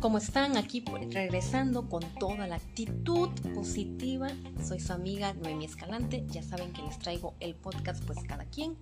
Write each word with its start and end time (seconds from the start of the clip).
¿cómo 0.00 0.16
están? 0.16 0.56
Aquí 0.56 0.82
regresando 1.10 1.88
con 1.88 2.02
toda 2.18 2.46
la 2.46 2.56
actitud 2.56 3.28
positiva. 3.54 4.28
Soy 4.66 4.80
su 4.80 4.94
amiga 4.94 5.34
Noemi 5.34 5.66
Escalante. 5.66 6.24
Ya 6.28 6.42
saben 6.42 6.72
que 6.72 6.82
les 6.82 6.98
traigo 6.98 7.34
el 7.38 7.54
podcast 7.54 8.02
pues 8.04 8.18
cada 8.26 8.46
quien. 8.46 8.76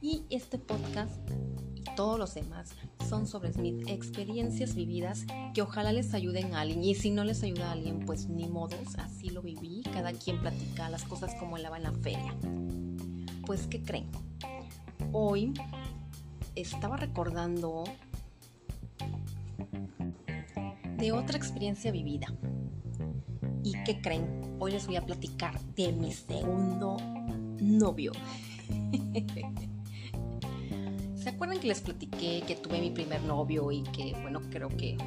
Y 0.00 0.22
este 0.30 0.58
podcast 0.58 1.12
y 1.74 1.82
todos 1.96 2.18
los 2.18 2.34
demás 2.34 2.70
son 3.08 3.26
sobre 3.26 3.52
mis 3.54 3.86
experiencias 3.88 4.76
vividas 4.76 5.24
que 5.54 5.62
ojalá 5.62 5.92
les 5.92 6.14
ayuden 6.14 6.54
a 6.54 6.60
alguien. 6.60 6.84
Y 6.84 6.94
si 6.94 7.10
no 7.10 7.24
les 7.24 7.42
ayuda 7.42 7.70
a 7.70 7.72
alguien, 7.72 8.06
pues 8.06 8.28
ni 8.28 8.46
modos, 8.46 8.96
así 8.98 9.30
lo 9.30 9.42
viví. 9.42 9.82
Cada 9.92 10.12
quien 10.12 10.40
platica 10.40 10.88
las 10.88 11.02
cosas 11.02 11.34
como 11.34 11.56
él 11.56 11.66
va 11.70 11.78
en 11.78 11.82
la 11.82 11.92
feria. 11.92 12.34
Pues, 13.44 13.66
¿qué 13.66 13.82
creen? 13.82 14.06
Hoy 15.12 15.52
estaba 16.54 16.96
recordando 16.96 17.84
de 21.00 21.12
otra 21.12 21.38
experiencia 21.38 21.90
vivida. 21.90 22.26
¿Y 23.64 23.72
qué 23.84 24.02
creen? 24.02 24.56
Hoy 24.58 24.72
les 24.72 24.86
voy 24.86 24.96
a 24.96 25.06
platicar 25.06 25.58
de 25.74 25.92
mi 25.92 26.12
segundo 26.12 26.98
novio. 27.58 28.12
¿Se 31.14 31.30
acuerdan 31.30 31.58
que 31.58 31.68
les 31.68 31.80
platiqué 31.80 32.42
que 32.46 32.54
tuve 32.56 32.80
mi 32.80 32.90
primer 32.90 33.22
novio 33.22 33.72
y 33.72 33.82
que, 33.82 34.12
bueno, 34.20 34.42
creo 34.50 34.68
que 34.68 34.98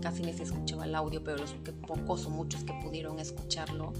casi 0.00 0.22
ni 0.22 0.32
se 0.32 0.44
escuchaba 0.44 0.84
el 0.84 0.94
audio, 0.94 1.24
pero 1.24 1.38
los 1.38 1.54
que 1.64 1.72
pocos 1.72 2.26
o 2.26 2.30
muchos 2.30 2.62
que 2.62 2.72
pudieron 2.74 3.18
escucharlo, 3.18 3.92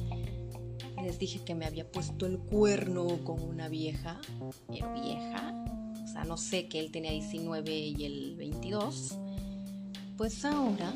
les 1.02 1.19
dije 1.19 1.41
que 1.45 1.56
me 1.56 1.66
había 1.66 1.91
puesto 1.91 2.27
el 2.27 2.38
cuerno 2.38 3.24
con 3.24 3.42
una 3.42 3.69
vieja, 3.69 4.20
pero 4.69 4.92
vieja, 4.95 5.64
o 6.05 6.06
sea, 6.06 6.22
no 6.24 6.36
sé 6.36 6.69
que 6.69 6.78
él 6.78 6.92
tenía 6.92 7.11
19 7.11 7.77
y 7.77 8.05
el 8.05 8.36
22 8.36 9.19
pues 10.20 10.44
ahora 10.44 10.92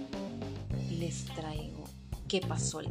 les 0.98 1.25
traigo 1.25 1.84
qué 2.28 2.42
pasó 2.42 2.83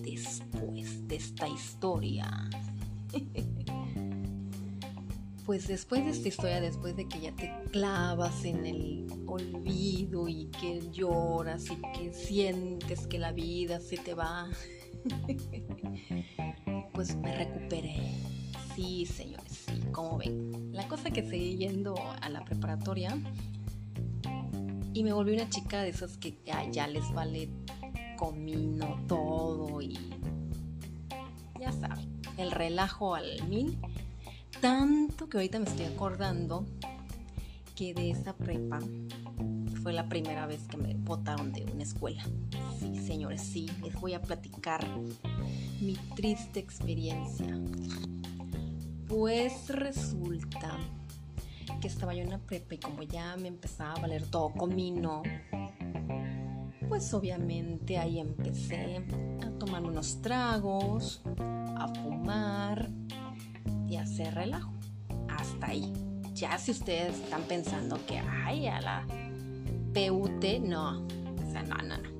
después 0.00 1.06
de 1.06 1.16
esta 1.16 1.46
historia. 1.46 2.48
pues 5.44 5.68
después 5.68 6.02
de 6.06 6.12
esta 6.12 6.28
historia, 6.28 6.62
después 6.62 6.96
de 6.96 7.06
que 7.06 7.20
ya 7.20 7.32
te 7.32 7.52
clavas 7.72 8.42
en 8.46 8.64
el 8.64 9.06
olvido 9.26 10.28
y 10.28 10.46
que 10.46 10.80
lloras 10.92 11.66
y 11.70 11.76
que 11.92 12.14
sientes 12.14 13.06
que 13.06 13.18
la 13.18 13.32
vida 13.32 13.78
se 13.78 13.98
te 13.98 14.14
va, 14.14 14.48
pues 16.94 17.14
me 17.16 17.36
recuperé. 17.36 18.00
Sí, 18.74 19.04
señores, 19.04 19.66
sí, 19.66 19.78
como 19.92 20.16
ven. 20.16 20.72
La 20.72 20.88
cosa 20.88 21.10
que 21.10 21.22
seguí 21.22 21.58
yendo 21.58 21.96
a 22.22 22.30
la 22.30 22.42
preparatoria 22.46 23.14
y 24.94 25.04
me 25.04 25.12
volví 25.12 25.34
una 25.34 25.48
chica 25.48 25.82
de 25.82 25.90
esas 25.90 26.16
que 26.16 26.36
ya, 26.44 26.86
les 26.86 27.12
vale 27.12 27.48
comino 28.16 28.98
todo 29.08 29.80
y 29.80 29.98
ya 31.58 31.72
saben, 31.72 32.20
el 32.36 32.50
relajo 32.50 33.14
al 33.14 33.42
mil. 33.48 33.78
Tanto 34.60 35.28
que 35.28 35.38
ahorita 35.38 35.58
me 35.58 35.64
estoy 35.64 35.86
acordando 35.86 36.66
que 37.74 37.94
de 37.94 38.10
esa 38.10 38.36
prepa 38.36 38.78
fue 39.82 39.92
la 39.92 40.08
primera 40.08 40.46
vez 40.46 40.60
que 40.68 40.76
me 40.76 40.94
botaron 40.94 41.52
de 41.52 41.64
una 41.64 41.82
escuela. 41.82 42.22
Sí, 42.78 42.98
señores, 42.98 43.40
sí, 43.40 43.68
les 43.82 43.94
voy 43.94 44.14
a 44.14 44.22
platicar 44.22 44.86
mi 45.80 45.94
triste 46.14 46.60
experiencia. 46.60 47.58
Pues 49.08 49.68
resulta 49.68 50.78
que 51.82 51.88
estaba 51.88 52.14
yo 52.14 52.22
en 52.22 52.30
la 52.30 52.38
prepa 52.38 52.76
y 52.76 52.78
como 52.78 53.02
ya 53.02 53.36
me 53.36 53.48
empezaba 53.48 53.94
a 53.94 54.00
valer 54.00 54.24
todo 54.26 54.50
comino, 54.50 55.24
pues 56.88 57.12
obviamente 57.12 57.98
ahí 57.98 58.20
empecé 58.20 59.04
a 59.44 59.50
tomar 59.58 59.82
unos 59.82 60.22
tragos, 60.22 61.22
a 61.76 61.88
fumar 61.88 62.88
y 63.88 63.96
a 63.96 64.02
hacer 64.02 64.32
relajo. 64.32 64.72
Hasta 65.28 65.66
ahí. 65.66 65.92
Ya 66.34 66.56
si 66.56 66.70
ustedes 66.70 67.18
están 67.18 67.42
pensando 67.42 67.98
que, 68.06 68.20
ay, 68.20 68.68
a 68.68 68.80
la 68.80 69.06
PUT, 69.92 70.44
no. 70.60 71.04
O 71.04 71.50
sea, 71.50 71.64
no, 71.64 71.78
no, 71.78 71.98
no. 71.98 72.10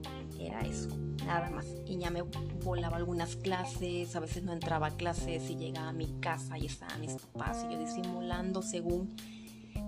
Era 0.41 0.63
eso. 0.63 0.89
Nada 1.25 1.51
más. 1.51 1.67
Y 1.87 1.99
ya 1.99 2.11
me 2.11 2.23
volaba 2.65 2.97
algunas 2.97 3.37
clases, 3.37 4.17
a 4.17 4.21
veces 4.21 4.43
no 4.43 4.53
entraba 4.53 4.89
a 4.89 4.97
clases 4.97 5.49
y 5.51 5.55
llegaba 5.55 5.91
a 5.91 5.93
mi 5.93 6.09
casa 6.19 6.59
y 6.59 6.67
estaban 6.67 7.01
mis 7.01 7.15
papás 7.15 7.65
y 7.69 7.73
yo 7.73 7.79
disimulando 7.79 8.61
según 8.61 9.15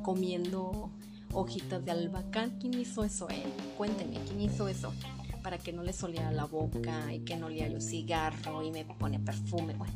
comiendo 0.04 0.90
hojitas 1.32 1.84
de 1.84 1.90
albahaca. 1.90 2.50
¿Quién 2.60 2.74
hizo 2.74 3.02
eso, 3.02 3.28
eh? 3.30 3.42
Cuéntenme, 3.76 4.20
¿quién 4.28 4.40
hizo 4.42 4.68
eso? 4.68 4.92
Para 5.42 5.58
que 5.58 5.72
no 5.72 5.82
le 5.82 5.92
soliera 5.92 6.30
la 6.30 6.44
boca 6.44 7.12
y 7.12 7.20
que 7.20 7.36
no 7.36 7.46
olía 7.46 7.66
yo 7.66 7.80
cigarro 7.80 8.62
y 8.62 8.70
me 8.70 8.84
pone 8.84 9.18
perfume. 9.18 9.74
Bueno, 9.74 9.94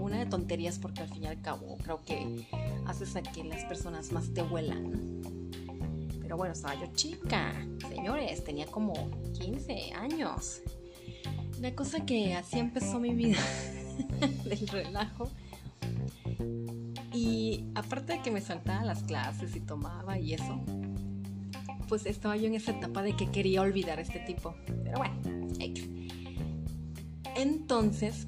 una 0.00 0.18
de 0.18 0.26
tonterías 0.26 0.78
porque 0.78 1.02
al 1.02 1.08
fin 1.08 1.24
y 1.24 1.26
al 1.26 1.40
cabo 1.40 1.76
creo 1.82 2.02
que 2.02 2.48
haces 2.86 3.14
a 3.14 3.22
que 3.22 3.44
las 3.44 3.64
personas 3.66 4.10
más 4.12 4.32
te 4.34 4.42
huelan. 4.42 5.20
Pero 6.20 6.36
bueno, 6.36 6.54
estaba 6.54 6.74
yo 6.74 6.86
chica, 6.94 7.52
señores, 7.88 8.42
tenía 8.42 8.66
como 8.66 8.94
15 9.38 9.92
años. 9.92 10.62
La 11.60 11.74
cosa 11.74 12.04
que 12.04 12.34
así 12.34 12.58
empezó 12.58 12.98
mi 12.98 13.14
vida 13.14 13.38
del 14.44 14.66
relajo 14.68 15.30
y 17.12 17.64
aparte 17.74 18.14
de 18.14 18.22
que 18.22 18.30
me 18.30 18.40
saltaba 18.40 18.84
las 18.84 19.02
clases 19.02 19.54
y 19.56 19.60
tomaba 19.60 20.18
y 20.18 20.34
eso, 20.34 20.60
pues 21.88 22.06
estaba 22.06 22.36
yo 22.36 22.46
en 22.46 22.54
esa 22.54 22.72
etapa 22.72 23.02
de 23.02 23.14
que 23.14 23.30
quería 23.30 23.62
olvidar 23.62 23.98
a 23.98 24.02
este 24.02 24.20
tipo. 24.20 24.54
Pero 24.66 24.98
bueno, 24.98 25.14
Entonces, 27.36 28.26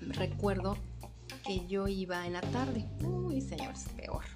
recuerdo 0.00 0.76
que 1.44 1.66
yo 1.66 1.88
iba 1.88 2.26
en 2.26 2.34
la 2.34 2.40
tarde. 2.40 2.86
Uy, 3.02 3.40
señores, 3.40 3.86
peor 3.96 4.33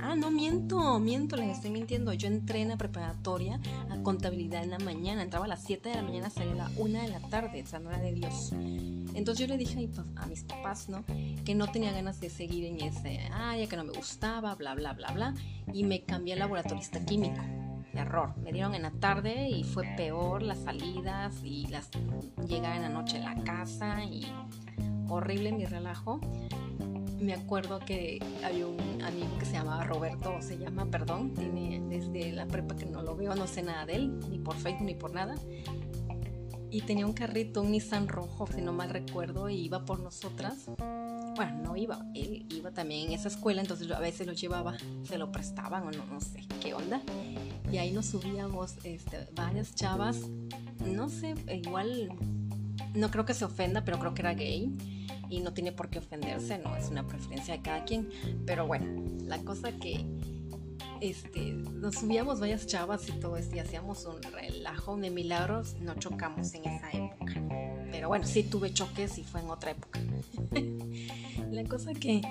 Ah, 0.00 0.14
no 0.14 0.30
miento, 0.30 0.98
miento, 0.98 1.36
les 1.36 1.56
estoy 1.56 1.70
mintiendo. 1.70 2.12
Yo 2.12 2.28
entré 2.28 2.62
en 2.62 2.68
la 2.68 2.76
preparatoria 2.76 3.60
a 3.90 4.02
contabilidad 4.02 4.62
en 4.62 4.70
la 4.70 4.78
mañana. 4.78 5.22
Entraba 5.22 5.44
a 5.44 5.48
las 5.48 5.62
7 5.64 5.88
de 5.88 5.94
la 5.96 6.02
mañana, 6.02 6.30
salía 6.30 6.52
a 6.52 6.68
la 6.68 6.70
1 6.76 7.02
de 7.02 7.08
la 7.08 7.20
tarde. 7.28 7.64
No 7.82 7.90
era 7.90 8.00
de 8.00 8.12
Dios. 8.12 8.52
Entonces 9.14 9.38
yo 9.38 9.46
le 9.46 9.58
dije 9.58 9.88
a, 10.16 10.26
mis 10.26 10.44
papás, 10.44 10.88
¿no? 10.88 11.04
Que 11.44 11.54
no 11.54 11.70
tenía 11.70 11.92
ganas 11.92 12.20
de 12.20 12.30
seguir 12.30 12.64
en 12.64 12.80
ese 12.80 13.20
área, 13.32 13.66
que 13.66 13.76
no 13.76 13.84
me 13.84 13.92
gustaba, 13.92 14.54
bla, 14.54 14.74
bla, 14.74 14.92
bla, 14.92 15.12
bla. 15.12 15.34
Y 15.72 15.84
me 15.84 16.02
cambié 16.02 16.34
a 16.34 16.36
laboratorista 16.36 17.04
químico. 17.04 17.40
Error. 17.92 18.36
Me 18.38 18.52
dieron 18.52 18.74
en 18.74 18.82
la 18.82 18.92
tarde 18.92 19.48
y 19.48 19.64
fue 19.64 19.84
peor 19.96 20.42
las 20.42 20.58
salidas 20.58 21.34
y 21.42 21.66
las 21.66 21.90
llegar 22.46 22.76
en 22.76 22.82
la 22.82 22.88
noche 22.88 23.18
a 23.18 23.34
la 23.34 23.42
casa 23.42 24.04
y 24.04 24.24
horrible 25.08 25.50
mi 25.52 25.64
relajo 25.66 26.20
me 27.20 27.34
acuerdo 27.34 27.78
que 27.80 28.18
había 28.42 28.66
un 28.66 29.02
amigo 29.02 29.38
que 29.38 29.44
se 29.44 29.52
llamaba 29.52 29.84
Roberto, 29.84 30.34
o 30.36 30.42
se 30.42 30.58
llama, 30.58 30.86
perdón, 30.86 31.34
tiene 31.34 31.80
desde 31.88 32.32
la 32.32 32.46
prepa 32.46 32.76
que 32.76 32.86
no 32.86 33.02
lo 33.02 33.14
veo, 33.16 33.34
no 33.34 33.46
sé 33.46 33.62
nada 33.62 33.86
de 33.86 33.96
él, 33.96 34.18
ni 34.30 34.38
por 34.38 34.56
Facebook 34.56 34.86
ni 34.86 34.94
por 34.94 35.12
nada. 35.12 35.34
Y 36.70 36.82
tenía 36.82 37.04
un 37.04 37.12
carrito, 37.12 37.62
un 37.62 37.72
Nissan 37.72 38.08
rojo, 38.08 38.46
si 38.46 38.62
no 38.62 38.72
mal 38.72 38.90
recuerdo, 38.90 39.48
y 39.48 39.56
iba 39.56 39.84
por 39.84 40.00
nosotras. 40.00 40.70
Bueno, 41.36 41.62
no 41.64 41.76
iba, 41.76 42.06
él 42.14 42.46
iba 42.50 42.70
también 42.70 43.08
en 43.08 43.14
esa 43.14 43.28
escuela, 43.28 43.60
entonces 43.60 43.90
a 43.90 43.98
veces 43.98 44.26
lo 44.26 44.32
llevaba, 44.32 44.76
se 45.02 45.18
lo 45.18 45.30
prestaban 45.32 45.82
o 45.86 45.90
no, 45.90 46.06
no 46.06 46.20
sé 46.20 46.46
qué 46.60 46.74
onda. 46.74 47.02
Y 47.70 47.78
ahí 47.78 47.92
nos 47.92 48.06
subíamos 48.06 48.76
este, 48.84 49.28
varias 49.34 49.74
chavas, 49.74 50.18
no 50.84 51.08
sé, 51.08 51.34
igual, 51.52 52.12
no 52.94 53.10
creo 53.10 53.24
que 53.24 53.34
se 53.34 53.44
ofenda, 53.44 53.84
pero 53.84 53.98
creo 53.98 54.14
que 54.14 54.22
era 54.22 54.34
gay 54.34 54.99
y 55.30 55.40
no 55.40 55.52
tiene 55.54 55.72
por 55.72 55.88
qué 55.88 56.00
ofenderse, 56.00 56.58
no, 56.58 56.76
es 56.76 56.88
una 56.88 57.06
preferencia 57.06 57.54
de 57.54 57.62
cada 57.62 57.84
quien. 57.84 58.10
Pero 58.44 58.66
bueno, 58.66 59.02
la 59.24 59.38
cosa 59.38 59.72
que 59.72 60.04
este, 61.00 61.52
nos 61.52 61.94
subíamos 61.94 62.40
varias 62.40 62.66
chavas 62.66 63.08
y 63.08 63.12
todo 63.12 63.36
esto 63.36 63.56
y 63.56 63.60
hacíamos 63.60 64.04
un 64.04 64.20
relajo 64.22 64.96
de 64.96 65.10
milagros, 65.10 65.76
no 65.80 65.94
chocamos 65.94 66.52
en 66.54 66.66
esa 66.66 66.90
época. 66.90 67.34
Pero 67.90 68.08
bueno, 68.08 68.26
sí 68.26 68.42
tuve 68.42 68.72
choques 68.72 69.18
y 69.18 69.24
fue 69.24 69.40
en 69.40 69.50
otra 69.50 69.70
época. 69.70 70.00
la 71.50 71.64
cosa 71.64 71.94
que 71.94 72.22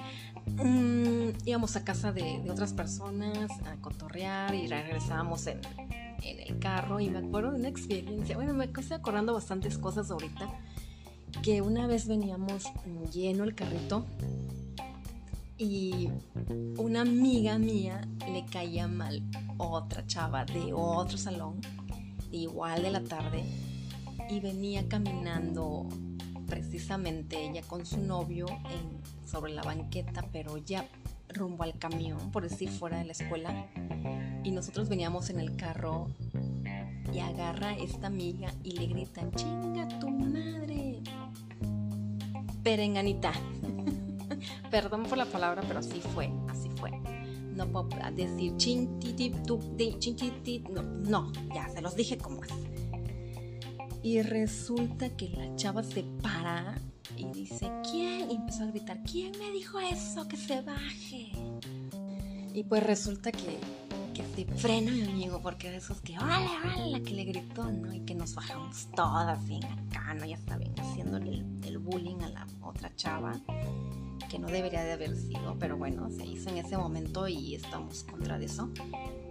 mm, 0.46 1.48
íbamos 1.48 1.76
a 1.78 1.84
casa 1.84 2.12
de, 2.12 2.42
otras 2.50 2.74
personas 2.74 3.50
a 3.66 3.78
cotorrear 3.82 4.54
y 4.54 4.68
regresábamos 4.68 5.48
en, 5.48 5.62
en 6.22 6.40
el 6.40 6.60
carro 6.60 7.00
y 7.00 7.10
me 7.10 7.20
acuerdo 7.20 7.52
de 7.52 7.60
una 7.60 7.70
experiencia, 7.70 8.36
bueno, 8.36 8.54
me 8.54 8.66
estoy 8.66 8.92
acordando 8.92 9.34
bastantes 9.34 9.78
cosas 9.78 10.12
ahorita 10.12 10.50
que 11.44 11.62
una 11.62 11.88
vez 11.88 12.08
veníamos 12.08 12.66
lleno 13.12 13.44
el 13.44 13.56
carrito 13.56 14.06
y 15.58 16.10
una 16.78 17.02
amiga 17.02 17.58
mía 17.58 18.08
le 18.32 18.46
caía 18.46 18.88
mal 18.88 19.22
otra 19.58 20.06
chava 20.08 20.46
de 20.46 20.72
otro 20.74 21.18
salón, 21.18 21.60
igual 22.32 22.82
de 22.82 22.92
la 22.92 23.04
tarde, 23.04 23.44
y 24.30 24.40
venía 24.40 24.88
caminando 24.88 25.86
precisamente 26.48 27.50
ella 27.50 27.62
con 27.64 27.86
su 27.86 28.00
novio 28.00 28.46
sobre 29.26 29.54
la 29.54 29.62
banqueta, 29.62 30.26
pero 30.32 30.58
ya 30.58 30.88
rumbo 31.28 31.64
al 31.64 31.78
camión, 31.78 32.32
por 32.32 32.44
decir 32.44 32.70
fuera 32.70 32.98
de 32.98 33.06
la 33.06 33.12
escuela, 33.12 33.68
y 34.44 34.52
nosotros 34.52 34.88
veníamos 34.88 35.30
en 35.30 35.40
el 35.40 35.58
carro 35.58 36.08
y 37.14 37.20
agarra 37.20 37.76
esta 37.76 38.08
amiga 38.08 38.52
y 38.64 38.72
le 38.72 38.88
grita, 38.88 39.22
chinga 39.36 39.88
tu 40.00 40.10
madre. 40.10 41.02
Perenganita. 42.64 43.32
Perdón 44.72 45.04
por 45.04 45.18
la 45.18 45.26
palabra, 45.26 45.62
pero 45.68 45.80
así 45.80 46.02
fue, 46.14 46.32
así 46.48 46.70
fue. 46.78 46.92
No 47.56 47.68
puedo 47.68 47.90
decir 48.16 48.56
chintiti, 48.58 50.60
no, 50.70 50.84
no, 50.84 51.32
ya 51.54 51.68
se 51.70 51.82
los 51.82 51.96
dije 51.96 52.18
como 52.18 52.44
es. 52.44 52.50
Y 54.02 54.22
resulta 54.22 55.10
que 55.10 55.30
la 55.30 55.56
chava 55.56 55.84
se 55.84 56.04
para 56.22 56.76
y 57.18 57.26
dice, 57.34 57.70
¿quién? 57.92 58.32
Y 58.32 58.36
empezó 58.36 58.64
a 58.64 58.68
gritar, 58.68 59.02
¿quién 59.04 59.34
me 59.38 59.52
dijo 59.52 59.80
eso? 59.80 60.28
Que 60.28 60.38
se 60.38 60.62
baje. 60.62 61.32
Y 62.54 62.64
pues 62.64 62.84
resulta 62.84 63.32
que, 63.32 63.58
se 64.46 64.54
frena 64.56 64.92
mi 64.92 65.04
amigo, 65.04 65.42
porque 65.42 65.72
de 65.72 65.78
esos 65.78 66.00
que, 66.02 66.18
órale, 66.18 66.50
órale, 66.64 67.04
que 67.04 67.14
le 67.14 67.24
gritó. 67.26 67.70
Y 67.94 68.02
que 68.02 68.16
nos 68.16 68.36
bajamos 68.36 68.88
todas 68.96 69.46
bien 69.48 69.64
acá, 69.66 70.14
¿no? 70.14 70.26
Ya 70.26 70.38
saben, 70.38 70.74
haciéndole 70.80 71.44
el, 71.64 71.78
bullying 71.78 72.22
a 72.22 72.30
la 72.30 72.48
otra 72.62 72.96
chava, 72.96 73.40
que 74.30 74.38
no 74.38 74.48
debería 74.48 74.84
de 74.84 74.94
haber 74.94 75.16
sido, 75.16 75.58
pero 75.60 75.78
bueno, 75.78 76.10
se 76.10 76.26
hizo 76.26 76.50
en 76.50 76.58
ese 76.58 76.78
momento 76.78 77.28
y 77.28 77.56
estamos 77.56 78.04
contra 78.04 78.38
de 78.38 78.46
eso. 78.46 78.70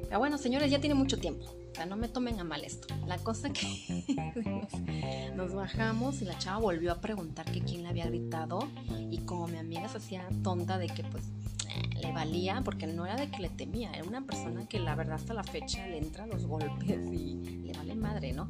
Pero 0.03 0.19
bueno, 0.19 0.39
señores, 0.39 0.71
ya 0.71 0.81
tiene 0.81 0.95
mucho 0.95 1.19
tiempo 1.19 1.59
no 1.87 1.97
me 1.97 2.09
tomen 2.09 2.41
a 2.41 2.45
mal 2.45 2.65
esto. 2.65 2.95
La 3.07 3.19
cosa 3.19 3.51
que 3.51 4.05
nos, 5.37 5.55
bajamos 5.55 6.21
y 6.23 6.25
la 6.25 6.39
chava 6.39 6.59
volvió 6.59 6.93
a 6.93 7.01
preguntar 7.01 7.51
que 7.51 7.61
quién 7.61 7.83
le 7.83 7.89
había 7.89 8.07
gritado 8.07 8.69
y 9.11 9.19
como 9.19 9.47
mi 9.49 9.59
amiga 9.59 9.89
se 9.89 9.99
hacía 9.99 10.27
tonta 10.43 10.79
de 10.79 10.89
que 10.89 11.05
pues 11.05 11.25
le 11.99 12.13
valía, 12.13 12.63
porque 12.65 12.87
no 12.87 13.07
era 13.07 13.17
de 13.17 13.29
que 13.29 13.43
le 13.43 13.49
temía, 13.49 13.91
era 13.93 14.05
una 14.05 14.25
persona 14.25 14.67
que 14.67 14.79
la 14.79 14.95
verdad 14.95 15.17
hasta 15.17 15.35
la 15.35 15.45
fecha 15.45 15.87
le 15.87 15.99
entra 15.99 16.27
los 16.27 16.47
golpes 16.47 17.13
y 17.13 17.63
le 17.65 17.73
vale 17.73 17.95
madre, 17.95 18.33
¿no? 18.33 18.49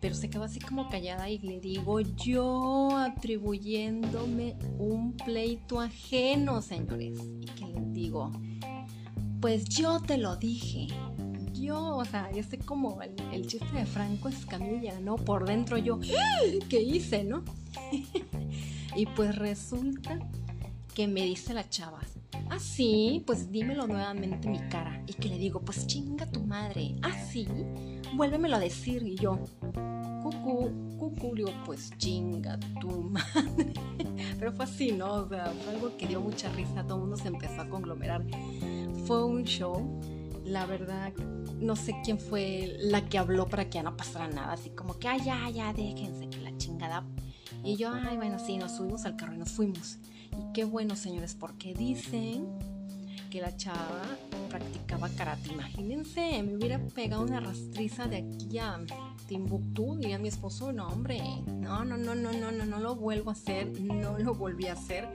Pero 0.00 0.14
se 0.14 0.28
quedó 0.28 0.44
así 0.44 0.60
como 0.60 0.88
callada 0.88 1.28
y 1.30 1.38
le 1.38 1.58
digo 1.58 2.00
yo 2.00 2.96
atribuyéndome 2.96 4.56
un 4.78 5.16
pleito 5.16 5.80
ajeno, 5.80 6.60
señores. 6.60 7.18
Y 7.40 7.46
que 7.46 7.66
le 7.66 7.80
digo, 7.92 8.30
pues 9.40 9.64
yo 9.68 10.00
te 10.00 10.18
lo 10.18 10.36
dije, 10.36 10.88
yo, 11.52 11.96
o 11.96 12.04
sea, 12.04 12.30
yo 12.32 12.42
sé 12.42 12.58
como 12.58 13.00
el, 13.02 13.46
chiste 13.46 13.72
de 13.72 13.86
Franco 13.86 14.28
Escamilla, 14.28 15.00
¿no? 15.00 15.16
Por 15.16 15.46
dentro 15.46 15.78
yo, 15.78 15.98
¿qué 16.68 16.80
hice, 16.80 17.24
no? 17.24 17.42
y 18.96 19.06
pues 19.06 19.36
resulta 19.36 20.18
que 20.94 21.06
me 21.06 21.22
dice 21.22 21.54
la 21.54 21.68
chava, 21.68 22.00
ah, 22.50 22.58
sí, 22.58 23.22
pues 23.26 23.50
dímelo 23.50 23.86
nuevamente 23.86 24.48
mi 24.48 24.58
cara. 24.68 25.02
Y 25.06 25.14
que 25.14 25.28
le 25.28 25.38
digo, 25.38 25.60
pues 25.60 25.86
chinga 25.86 26.26
tu 26.26 26.40
madre, 26.40 26.96
ah, 27.02 27.12
sí, 27.30 27.46
vuélvemelo 28.14 28.56
a 28.56 28.60
decir. 28.60 29.02
Y 29.02 29.16
yo, 29.16 29.38
cucú, 30.22 30.70
cucú, 30.98 31.34
digo, 31.34 31.50
pues 31.64 31.90
chinga 31.98 32.58
tu 32.80 32.88
madre. 32.88 33.72
Pero 34.38 34.52
fue 34.52 34.64
así, 34.64 34.92
¿no? 34.92 35.12
O 35.12 35.28
sea, 35.28 35.46
fue 35.46 35.74
algo 35.74 35.96
que 35.96 36.06
dio 36.06 36.20
mucha 36.20 36.50
risa, 36.52 36.82
todo 36.84 36.96
el 36.96 37.00
mundo 37.02 37.16
se 37.16 37.28
empezó 37.28 37.62
a 37.62 37.68
conglomerar. 37.68 38.24
Fue 39.06 39.24
un 39.24 39.44
show 39.44 40.00
la 40.46 40.64
verdad, 40.64 41.12
no 41.60 41.74
sé 41.74 41.94
quién 42.04 42.18
fue 42.18 42.76
la 42.78 43.08
que 43.08 43.18
habló 43.18 43.46
para 43.48 43.64
que 43.64 43.72
ya 43.72 43.82
no 43.82 43.96
pasara 43.96 44.28
nada, 44.28 44.52
así 44.52 44.70
como 44.70 44.98
que, 44.98 45.08
ay, 45.08 45.20
ya, 45.24 45.50
ya, 45.50 45.72
déjense 45.72 46.28
que 46.30 46.38
la 46.38 46.56
chingada. 46.56 47.04
Y 47.64 47.76
yo, 47.76 47.90
ay, 47.92 48.16
bueno, 48.16 48.38
sí, 48.38 48.56
nos 48.56 48.76
subimos 48.76 49.04
al 49.04 49.16
carro 49.16 49.34
y 49.34 49.38
nos 49.38 49.50
fuimos. 49.50 49.98
Y 50.32 50.52
qué 50.52 50.64
bueno, 50.64 50.96
señores, 50.96 51.34
porque 51.34 51.74
dicen 51.74 52.46
que 53.30 53.40
la 53.40 53.56
chava 53.56 54.02
practicaba 54.48 55.08
karate. 55.10 55.52
Imagínense, 55.52 56.42
me 56.42 56.56
hubiera 56.56 56.78
pegado 56.78 57.22
una 57.22 57.40
rastriza 57.40 58.06
de 58.06 58.18
aquí 58.18 58.58
a 58.58 58.78
Timbuktu, 59.26 59.96
diría 59.96 60.18
mi 60.18 60.28
esposo, 60.28 60.72
no, 60.72 60.88
hombre, 60.88 61.20
no, 61.46 61.84
no, 61.84 61.96
no, 61.96 62.14
no, 62.14 62.32
no, 62.32 62.52
no, 62.52 62.64
no 62.64 62.80
lo 62.80 62.94
vuelvo 62.94 63.30
a 63.30 63.32
hacer, 63.32 63.80
no 63.80 64.18
lo 64.18 64.34
volví 64.34 64.66
a 64.66 64.74
hacer. 64.74 65.08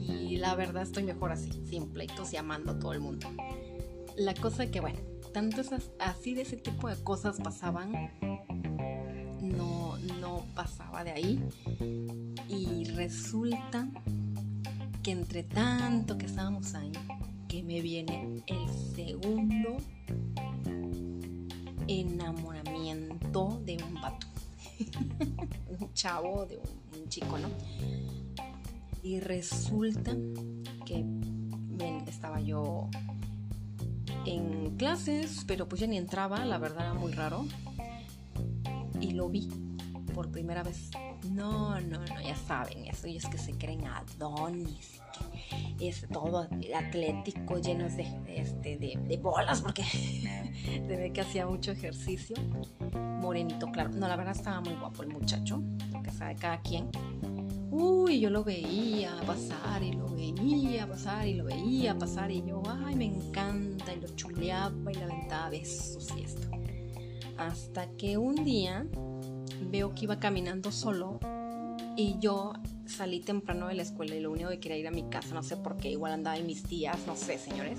Y 0.00 0.36
la 0.36 0.54
verdad 0.54 0.82
estoy 0.82 1.04
mejor 1.04 1.32
así, 1.32 1.50
sin 1.66 1.88
pleitos 1.88 2.32
y 2.32 2.36
amando 2.36 2.72
a 2.72 2.78
todo 2.78 2.92
el 2.92 3.00
mundo 3.00 3.28
la 4.20 4.34
cosa 4.34 4.70
que, 4.70 4.80
bueno, 4.80 4.98
tanto 5.32 5.62
así 5.98 6.34
de 6.34 6.42
ese 6.42 6.56
tipo 6.56 6.88
de 6.88 7.02
cosas 7.02 7.38
pasaban, 7.40 8.10
no, 9.40 9.96
no 10.20 10.44
pasaba 10.54 11.04
de 11.04 11.12
ahí. 11.12 11.42
Y 12.48 12.84
resulta 12.84 13.88
que 15.02 15.12
entre 15.12 15.42
tanto 15.42 16.18
que 16.18 16.26
estábamos 16.26 16.74
ahí, 16.74 16.92
que 17.48 17.62
me 17.62 17.80
viene 17.80 18.42
el 18.46 18.68
segundo 18.94 19.78
enamoramiento 21.88 23.60
de 23.64 23.78
un 23.82 23.94
vato. 23.94 24.26
un 25.80 25.92
chavo, 25.92 26.46
de 26.46 26.58
un, 26.58 27.08
chico, 27.08 27.38
¿no? 27.38 27.48
Y 29.02 29.18
resulta 29.20 30.14
que 30.84 31.04
estaba 32.06 32.40
yo 32.40 32.88
en 34.26 34.76
clases, 34.76 35.44
pero 35.46 35.68
pues 35.68 35.80
ya 35.80 35.86
ni 35.86 35.96
entraba, 35.96 36.44
la 36.44 36.58
verdad 36.58 36.90
era 36.90 36.94
muy 36.94 37.12
raro. 37.12 37.46
Y 39.00 39.12
lo 39.12 39.28
vi 39.28 39.48
por 40.20 40.30
primera 40.30 40.62
vez. 40.62 40.90
No, 41.30 41.80
no, 41.80 41.98
no, 41.98 42.20
ya 42.20 42.36
saben, 42.36 42.84
eso 42.84 43.06
es 43.06 43.24
que 43.24 43.38
se 43.38 43.52
creen 43.52 43.86
Adonis, 43.86 45.00
es 45.80 46.06
todo 46.12 46.46
atlético, 46.74 47.58
llenos 47.58 47.96
de, 47.96 48.06
este, 48.28 48.76
de, 48.76 49.16
bolas, 49.16 49.62
porque 49.62 49.82
se 50.62 51.10
que 51.14 51.20
hacía 51.22 51.46
mucho 51.46 51.70
ejercicio. 51.70 52.36
Morenito, 52.92 53.68
claro. 53.72 53.88
No, 53.94 54.08
la 54.08 54.16
verdad 54.16 54.36
estaba 54.36 54.60
muy 54.60 54.74
guapo 54.74 55.04
el 55.04 55.08
muchacho, 55.08 55.62
que 56.04 56.10
sabe 56.10 56.36
cada 56.36 56.60
quien. 56.60 56.90
Uy, 57.70 58.20
yo 58.20 58.28
lo 58.28 58.44
veía 58.44 59.12
pasar 59.26 59.82
y 59.82 59.92
lo 59.92 60.06
veía 60.06 60.86
pasar 60.86 61.26
y 61.26 61.32
lo 61.32 61.44
veía 61.44 61.96
pasar 61.96 62.30
y 62.30 62.44
yo, 62.44 62.62
ay, 62.84 62.94
me 62.94 63.06
encanta 63.06 63.94
y 63.94 64.00
lo 64.02 64.08
chuleaba 64.08 64.92
y 64.92 64.96
le 64.96 65.04
aventaba 65.04 65.48
besos 65.48 66.12
y 66.14 66.24
esto. 66.24 66.46
Hasta 67.38 67.86
que 67.96 68.18
un 68.18 68.44
día 68.44 68.86
veo 69.70 69.94
que 69.94 70.04
iba 70.04 70.18
caminando 70.18 70.72
solo 70.72 71.20
y 71.96 72.18
yo 72.20 72.52
salí 72.86 73.20
temprano 73.20 73.68
de 73.68 73.74
la 73.74 73.82
escuela 73.82 74.14
y 74.14 74.20
lo 74.20 74.30
único 74.30 74.50
que 74.50 74.60
quería 74.60 74.78
ir 74.78 74.88
a 74.88 74.90
mi 74.90 75.04
casa, 75.04 75.34
no 75.34 75.42
sé 75.42 75.56
por 75.56 75.76
qué, 75.76 75.90
igual 75.90 76.12
andaba 76.12 76.36
en 76.36 76.46
mis 76.46 76.62
tías, 76.62 76.98
no 77.06 77.16
sé, 77.16 77.38
señores. 77.38 77.78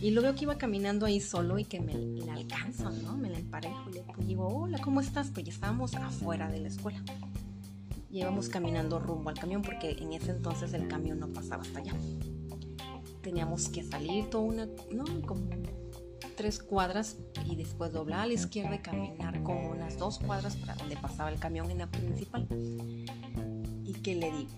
Y 0.00 0.10
lo 0.10 0.22
veo 0.22 0.34
que 0.34 0.44
iba 0.44 0.58
caminando 0.58 1.06
ahí 1.06 1.20
solo 1.20 1.58
y 1.58 1.64
que 1.64 1.80
me 1.80 1.94
le 1.94 2.30
alcanzo, 2.30 2.90
¿no? 2.90 3.16
Me 3.16 3.30
la 3.30 3.38
emparejo 3.38 3.90
y 3.90 3.94
le 3.94 4.26
digo, 4.26 4.46
hola, 4.46 4.78
¿cómo 4.78 5.00
estás? 5.00 5.30
Pues 5.32 5.46
ya 5.46 5.52
estábamos 5.52 5.94
afuera 5.94 6.50
de 6.50 6.60
la 6.60 6.68
escuela 6.68 7.02
y 8.10 8.20
íbamos 8.20 8.48
caminando 8.48 8.98
rumbo 8.98 9.30
al 9.30 9.38
camión 9.38 9.62
porque 9.62 9.90
en 9.90 10.12
ese 10.12 10.30
entonces 10.30 10.72
el 10.72 10.88
camión 10.88 11.18
no 11.18 11.28
pasaba 11.28 11.62
hasta 11.62 11.80
allá. 11.80 11.94
Teníamos 13.22 13.68
que 13.68 13.82
salir 13.82 14.30
toda 14.30 14.44
una, 14.44 14.68
no, 14.92 15.04
como 15.26 15.48
tres 16.36 16.58
cuadras 16.58 17.16
y 17.44 17.56
después 17.56 17.92
doblar 17.92 18.20
a 18.20 18.26
la 18.26 18.34
izquierda 18.34 18.76
y 18.76 18.78
caminar 18.78 19.42
como 19.42 19.70
unas 19.70 19.98
dos 19.98 20.18
cuadras 20.18 20.56
para 20.56 20.74
donde 20.74 20.96
pasaba 20.96 21.30
el 21.30 21.38
camión 21.38 21.70
en 21.70 21.78
la 21.78 21.90
principal. 21.90 22.46
Y 23.84 23.92
que 24.02 24.14
le 24.14 24.30
digo, 24.30 24.50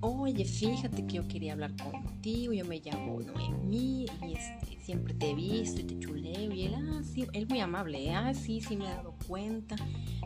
oye, 0.00 0.44
fíjate 0.44 1.06
que 1.06 1.14
yo 1.14 1.28
quería 1.28 1.52
hablar 1.52 1.72
contigo, 1.76 2.52
yo 2.52 2.64
me 2.64 2.80
llamo 2.80 3.20
Noemí 3.20 4.06
y 4.22 4.34
este, 4.34 4.78
siempre 4.82 5.14
te 5.14 5.30
he 5.30 5.34
visto 5.34 5.80
y 5.80 5.84
te 5.84 5.98
chuleo. 5.98 6.52
Y 6.52 6.66
él, 6.66 6.74
ah, 6.74 7.02
él 7.32 7.46
muy 7.48 7.60
amable, 7.60 8.12
ah, 8.14 8.34
sí, 8.34 8.60
me 8.76 8.84
he 8.84 8.88
dado 8.88 9.14
cuenta 9.26 9.76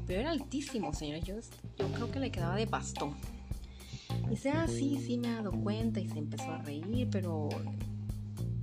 pero 0.07 0.21
era 0.21 0.31
altísimo, 0.31 0.93
señores. 0.93 1.25
Yo, 1.25 1.37
yo 1.79 1.93
creo 1.93 2.11
que 2.11 2.19
le 2.19 2.31
quedaba 2.31 2.57
de 2.57 2.67
bastón. 2.67 3.15
Y 4.27 4.31
dice, 4.31 4.51
ah, 4.51 4.67
sí, 4.69 4.99
sí, 5.05 5.19
me 5.19 5.29
he 5.29 5.35
dado 5.35 5.53
cuenta. 5.53 6.01
Y 6.01 6.09
se 6.09 6.19
empezó 6.19 6.51
a 6.51 6.59
reír, 6.59 7.09
pero 7.11 7.49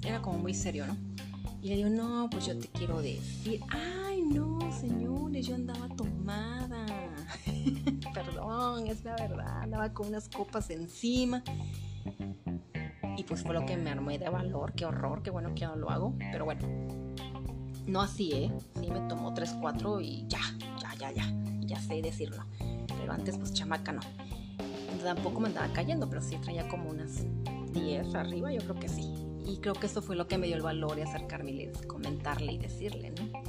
era 0.03 0.21
como 0.21 0.37
muy 0.39 0.53
serio, 0.53 0.85
¿no? 0.85 0.95
Y 1.61 1.69
le 1.69 1.75
digo, 1.75 1.89
no, 1.89 2.27
pues 2.31 2.47
yo 2.47 2.57
te 2.57 2.67
quiero 2.69 3.01
decir, 3.01 3.61
ay, 3.69 4.23
no, 4.23 4.59
señores, 4.71 5.45
yo 5.45 5.53
andaba 5.53 5.87
tomada. 5.89 6.85
Perdón, 8.15 8.87
es 8.87 9.03
la 9.03 9.15
verdad, 9.15 9.61
andaba 9.61 9.93
con 9.93 10.07
unas 10.07 10.27
copas 10.27 10.71
encima. 10.71 11.43
Y 13.15 13.23
pues 13.23 13.43
fue 13.43 13.53
lo 13.53 13.63
que 13.65 13.77
me 13.77 13.91
armé 13.91 14.17
de 14.17 14.29
valor, 14.29 14.73
qué 14.73 14.85
horror, 14.85 15.21
qué 15.21 15.29
bueno 15.29 15.53
que 15.53 15.65
no 15.65 15.75
lo 15.75 15.91
hago. 15.91 16.15
Pero 16.31 16.45
bueno, 16.45 16.67
no 17.85 18.01
así, 18.01 18.31
¿eh? 18.31 18.51
Sí 18.79 18.89
me 18.89 19.01
tomó 19.01 19.31
3, 19.35 19.57
4 19.61 20.01
y 20.01 20.25
ya, 20.27 20.39
ya, 20.97 21.11
ya, 21.11 21.33
ya 21.59 21.79
sé 21.79 22.01
decirlo. 22.01 22.43
Pero 22.87 23.13
antes, 23.13 23.37
pues 23.37 23.53
chamaca 23.53 23.91
no. 23.91 24.01
Tampoco 25.03 25.39
me 25.39 25.49
andaba 25.49 25.71
cayendo, 25.73 26.09
pero 26.09 26.21
sí 26.21 26.37
traía 26.37 26.67
como 26.67 26.89
unas 26.89 27.23
10 27.71 28.15
arriba, 28.15 28.51
yo 28.51 28.61
creo 28.61 28.75
que 28.75 28.89
sí. 28.89 29.30
Y 29.45 29.57
creo 29.57 29.73
que 29.73 29.87
eso 29.87 30.01
fue 30.01 30.15
lo 30.15 30.27
que 30.27 30.37
me 30.37 30.47
dio 30.47 30.55
el 30.55 30.61
valor 30.61 30.95
de 30.95 31.03
acercarme 31.03 31.51
y 31.51 31.71
comentarle 31.87 32.53
y 32.53 32.57
decirle, 32.57 33.11
¿no? 33.11 33.43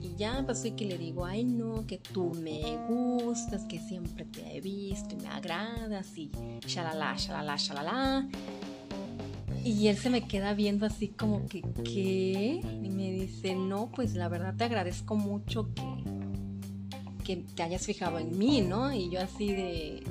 Y 0.00 0.14
ya 0.16 0.44
pasó 0.46 0.68
y 0.68 0.72
que 0.72 0.84
le 0.84 0.98
digo, 0.98 1.24
ay 1.24 1.44
no, 1.44 1.86
que 1.86 1.98
tú 1.98 2.32
me 2.34 2.78
gustas, 2.88 3.64
que 3.64 3.80
siempre 3.80 4.24
te 4.24 4.56
he 4.56 4.60
visto 4.60 5.14
y 5.14 5.22
me 5.22 5.28
agradas 5.28 6.16
y 6.16 6.30
shalala, 6.66 7.16
shalala, 7.16 7.56
shalala. 7.56 8.28
Y 9.64 9.88
él 9.88 9.96
se 9.96 10.10
me 10.10 10.28
queda 10.28 10.54
viendo 10.54 10.86
así 10.86 11.08
como 11.08 11.46
que, 11.48 11.62
¿qué? 11.82 12.60
Y 12.82 12.88
me 12.88 13.10
dice, 13.10 13.56
no, 13.56 13.90
pues 13.90 14.14
la 14.14 14.28
verdad 14.28 14.54
te 14.56 14.62
agradezco 14.62 15.16
mucho 15.16 15.68
que, 15.74 16.04
que 17.24 17.36
te 17.56 17.64
hayas 17.64 17.84
fijado 17.84 18.20
en 18.20 18.38
mí, 18.38 18.60
¿no? 18.60 18.92
Y 18.92 19.10
yo 19.10 19.20
así 19.20 19.48
de, 19.48 20.04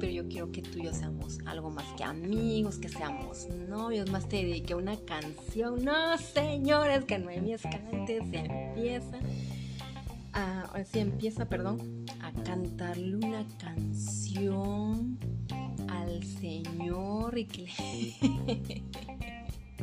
pero 0.00 0.12
yo 0.12 0.28
quiero 0.28 0.50
que 0.50 0.62
tú 0.62 0.78
y 0.78 0.84
yo 0.84 0.92
seamos 0.92 1.38
algo 1.46 1.70
más 1.70 1.86
que 1.96 2.04
amigos, 2.04 2.78
que 2.78 2.88
seamos 2.88 3.48
novios, 3.68 4.10
más 4.10 4.28
te 4.28 4.36
dediqué 4.36 4.74
una 4.74 4.96
canción. 4.96 5.84
No, 5.84 6.16
señores, 6.18 7.04
que 7.04 7.18
Noemí 7.18 7.52
Escalante 7.54 8.20
se 8.30 8.38
empieza 8.38 9.18
a, 10.32 10.84
empieza, 10.94 11.48
perdón, 11.48 12.04
a 12.20 12.32
cantarle 12.42 13.16
una 13.16 13.46
canción 13.58 15.18
al 15.88 16.22
Señor 16.24 17.38
y 17.38 17.44
que 17.44 18.82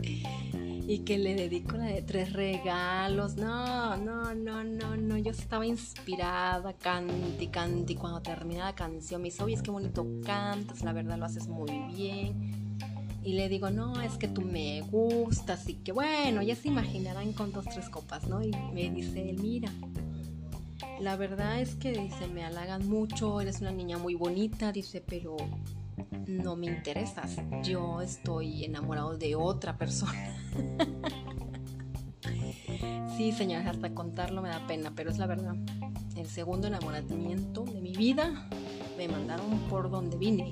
y 0.90 1.02
que 1.02 1.20
le 1.20 1.36
dedico 1.36 1.78
la 1.78 1.86
de 1.86 2.02
tres 2.02 2.34
regalos. 2.34 3.36
No, 3.36 3.96
no, 3.96 4.34
no, 4.34 4.64
no, 4.64 4.98
no. 4.98 5.18
Yo 5.20 5.30
estaba 5.30 5.64
inspirada, 5.64 6.74
canti, 6.74 7.46
canti. 7.46 7.94
Cuando 7.94 8.24
termina 8.24 8.66
la 8.66 8.74
canción 8.74 9.22
me 9.22 9.28
dice, 9.28 9.44
oye, 9.44 9.54
es 9.54 9.62
que 9.62 9.70
bonito 9.70 10.04
cantas, 10.26 10.84
la 10.84 10.92
verdad 10.92 11.20
lo 11.20 11.26
haces 11.26 11.48
muy 11.48 11.70
bien. 11.94 12.80
Y 13.24 13.34
le 13.34 13.50
digo, 13.50 13.70
no, 13.70 14.02
es 14.02 14.18
que 14.18 14.28
tú 14.28 14.42
me 14.42 14.82
gustas. 14.82 15.70
Y 15.70 15.76
que 15.76 15.92
bueno, 15.92 16.42
ya 16.42 16.56
se 16.56 16.70
imaginarán 16.70 17.34
con 17.34 17.52
dos, 17.52 17.66
tres 17.66 17.88
copas, 17.88 18.28
¿no? 18.28 18.42
Y 18.42 18.50
me 18.74 18.90
dice 18.90 19.36
mira, 19.40 19.72
la 21.00 21.16
verdad 21.18 21.62
es 21.62 21.76
que 21.76 21.92
dice, 21.92 22.26
me 22.26 22.44
halagan 22.44 22.90
mucho, 22.90 23.42
eres 23.42 23.62
una 23.62 23.72
niña 23.72 24.00
muy 24.00 24.16
bonita, 24.16 24.72
dice, 24.72 25.04
pero 25.06 25.38
no 26.28 26.56
me 26.56 26.68
interesas. 26.68 27.38
Yo 27.64 28.02
estoy 28.02 28.66
enamorado 28.66 29.18
de 29.18 29.36
otra 29.36 29.78
persona. 29.78 30.36
sí, 33.18 33.32
señores, 33.32 33.68
hasta 33.68 33.94
contarlo 33.94 34.42
me 34.42 34.50
da 34.50 34.66
pena, 34.68 34.94
pero 34.96 35.10
es 35.10 35.18
la 35.18 35.28
verdad. 35.28 35.56
El 36.16 36.28
segundo 36.28 36.68
enamoramiento 36.68 37.64
de 37.64 37.82
mi 37.82 37.94
vida 37.94 38.50
me 38.98 39.08
mandaron 39.08 39.60
por 39.70 39.90
donde 39.90 40.18
vine. 40.18 40.52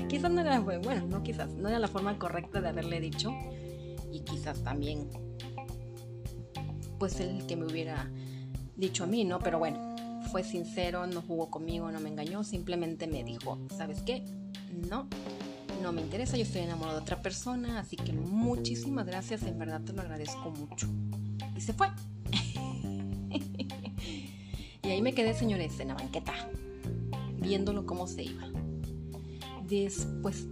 quizás 0.08 0.30
no 0.30 0.40
era, 0.40 0.60
bueno, 0.60 1.06
no 1.06 1.22
quizás, 1.22 1.50
no 1.50 1.68
era 1.68 1.78
la 1.78 1.88
forma 1.88 2.18
correcta 2.18 2.60
de 2.60 2.68
haberle 2.68 3.00
dicho. 3.00 3.32
Y 4.12 4.20
quizás 4.20 4.62
también, 4.64 5.08
pues 6.98 7.20
el 7.20 7.46
que 7.46 7.56
me 7.56 7.66
hubiera 7.66 8.10
dicho 8.76 9.04
a 9.04 9.06
mí, 9.06 9.24
¿no? 9.24 9.38
Pero 9.38 9.58
bueno, 9.58 9.89
fue 10.30 10.44
sincero, 10.44 11.06
no 11.06 11.22
jugó 11.22 11.50
conmigo, 11.50 11.90
no 11.90 11.98
me 11.98 12.08
engañó, 12.08 12.44
simplemente 12.44 13.08
me 13.08 13.24
dijo, 13.24 13.58
¿sabes 13.76 14.02
qué? 14.02 14.22
No, 14.88 15.08
no 15.82 15.92
me 15.92 16.00
interesa, 16.02 16.36
yo 16.36 16.44
estoy 16.44 16.62
enamorado 16.62 16.98
de 16.98 17.02
otra 17.02 17.20
persona, 17.20 17.80
así 17.80 17.96
que 17.96 18.12
muchísimas 18.12 19.06
gracias, 19.06 19.42
en 19.42 19.58
verdad 19.58 19.80
te 19.80 19.92
lo 19.92 20.02
agradezco 20.02 20.50
mucho. 20.50 20.86
Y 21.56 21.60
se 21.60 21.72
fue. 21.72 21.88
y 24.82 24.88
ahí 24.88 25.02
me 25.02 25.14
quedé, 25.14 25.34
señores, 25.34 25.80
en 25.80 25.88
la 25.88 25.94
banqueta, 25.94 26.32
viéndolo 27.38 27.84
cómo 27.84 28.06
se 28.06 28.22
iba. 28.22 28.48
Después, 29.66 30.46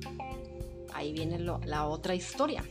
ahí 0.93 1.13
viene 1.13 1.39
la 1.39 1.87
otra 1.87 2.17
historia 2.17 2.65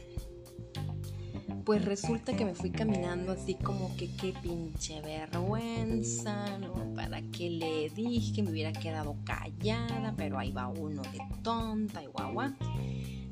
pues 1.66 1.84
resulta 1.84 2.36
que 2.36 2.46
me 2.46 2.56
fui 2.56 2.72
caminando 2.72 3.32
así 3.32 3.56
como 3.56 3.96
que 3.96 4.10
qué 4.16 4.34
pinche 4.42 5.02
vergüenza, 5.02 6.58
¿no? 6.60 6.94
¿Para 6.94 7.22
qué 7.22 7.50
le 7.50 7.90
dije? 7.90 8.44
Me 8.44 8.52
hubiera 8.52 8.72
quedado 8.72 9.16
callada, 9.24 10.14
pero 10.16 10.40
ahí 10.40 10.52
va 10.52 10.68
uno 10.68 11.02
de 11.02 11.20
tonta 11.44 12.04
y 12.04 12.08
guagua. 12.08 12.56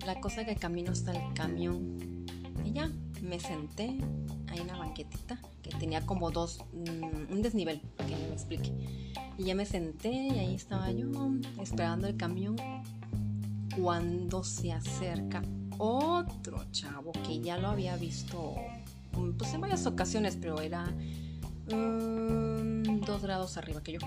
La 0.05 0.19
cosa 0.19 0.45
que 0.45 0.55
camino 0.55 0.91
hasta 0.91 1.12
el 1.12 1.34
camión 1.34 2.25
y 2.63 2.74
ya 2.74 2.91
me 3.22 3.39
senté 3.39 3.98
ahí 4.48 4.60
en 4.60 4.67
la 4.67 4.77
banquetita 4.77 5.39
que 5.62 5.72
tenía 5.72 6.05
como 6.05 6.31
dos, 6.31 6.60
mm, 6.74 7.34
un 7.34 7.41
desnivel, 7.41 7.81
que 7.98 8.15
me 8.15 8.34
explique. 8.34 8.72
Y 9.38 9.43
ya 9.43 9.55
me 9.55 9.65
senté 9.65 10.12
y 10.12 10.39
ahí 10.39 10.55
estaba 10.55 10.91
yo 10.91 11.10
esperando 11.62 12.07
el 12.07 12.17
camión 12.17 12.55
cuando 13.75 14.43
se 14.43 14.72
acerca 14.72 15.41
otro 15.77 16.65
chavo 16.72 17.12
que 17.12 17.39
ya 17.39 17.58
lo 17.58 17.70
había 17.70 17.96
visto 17.96 18.55
mm, 19.13 19.32
pues 19.32 19.53
en 19.53 19.62
varias 19.62 19.86
ocasiones, 19.86 20.38
pero 20.39 20.62
era 20.62 20.86
um, 21.72 23.01
dos 23.01 23.22
grados 23.22 23.58
arriba 23.58 23.82
que 23.84 23.94
yo. 23.94 24.00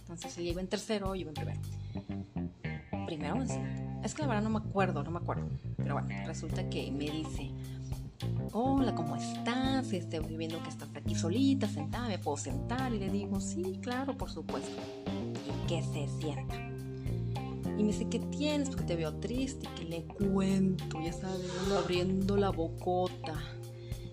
Entonces 0.00 0.36
él 0.38 0.48
iba 0.48 0.60
en 0.60 0.68
tercero, 0.68 1.14
yo 1.14 1.28
en 1.28 1.34
primero. 1.34 1.60
Primero, 3.06 3.42
es 4.02 4.14
que 4.14 4.22
la 4.22 4.28
verdad 4.28 4.42
no 4.42 4.50
me 4.50 4.58
acuerdo, 4.58 5.02
no 5.02 5.10
me 5.10 5.18
acuerdo. 5.18 5.48
Pero 5.76 5.94
bueno, 5.94 6.08
resulta 6.26 6.68
que 6.68 6.90
me 6.90 7.10
dice, 7.10 7.50
hola, 8.52 8.94
¿cómo 8.94 9.16
estás? 9.16 9.92
Este, 9.92 10.20
viendo 10.20 10.62
que 10.62 10.68
estás 10.68 10.88
aquí 10.94 11.14
solita, 11.14 11.66
sentada, 11.68 12.08
¿me 12.08 12.18
puedo 12.18 12.36
sentar? 12.36 12.92
Y 12.94 12.98
le 12.98 13.10
digo, 13.10 13.40
sí, 13.40 13.78
claro, 13.82 14.16
por 14.16 14.30
supuesto. 14.30 14.70
Y 15.46 15.66
que 15.66 15.82
se 15.82 16.08
sienta. 16.20 16.71
Y 17.78 17.82
me 17.82 17.92
dice, 17.92 18.08
¿qué 18.08 18.18
tienes? 18.18 18.68
Porque 18.68 18.84
te 18.84 18.96
veo 18.96 19.14
triste. 19.14 19.66
Y 19.66 19.80
que 19.80 19.84
le 19.84 20.04
cuento, 20.04 21.00
ya 21.02 21.12
sabes, 21.12 21.50
abriendo 21.76 22.36
la 22.36 22.50
bocota. 22.50 23.34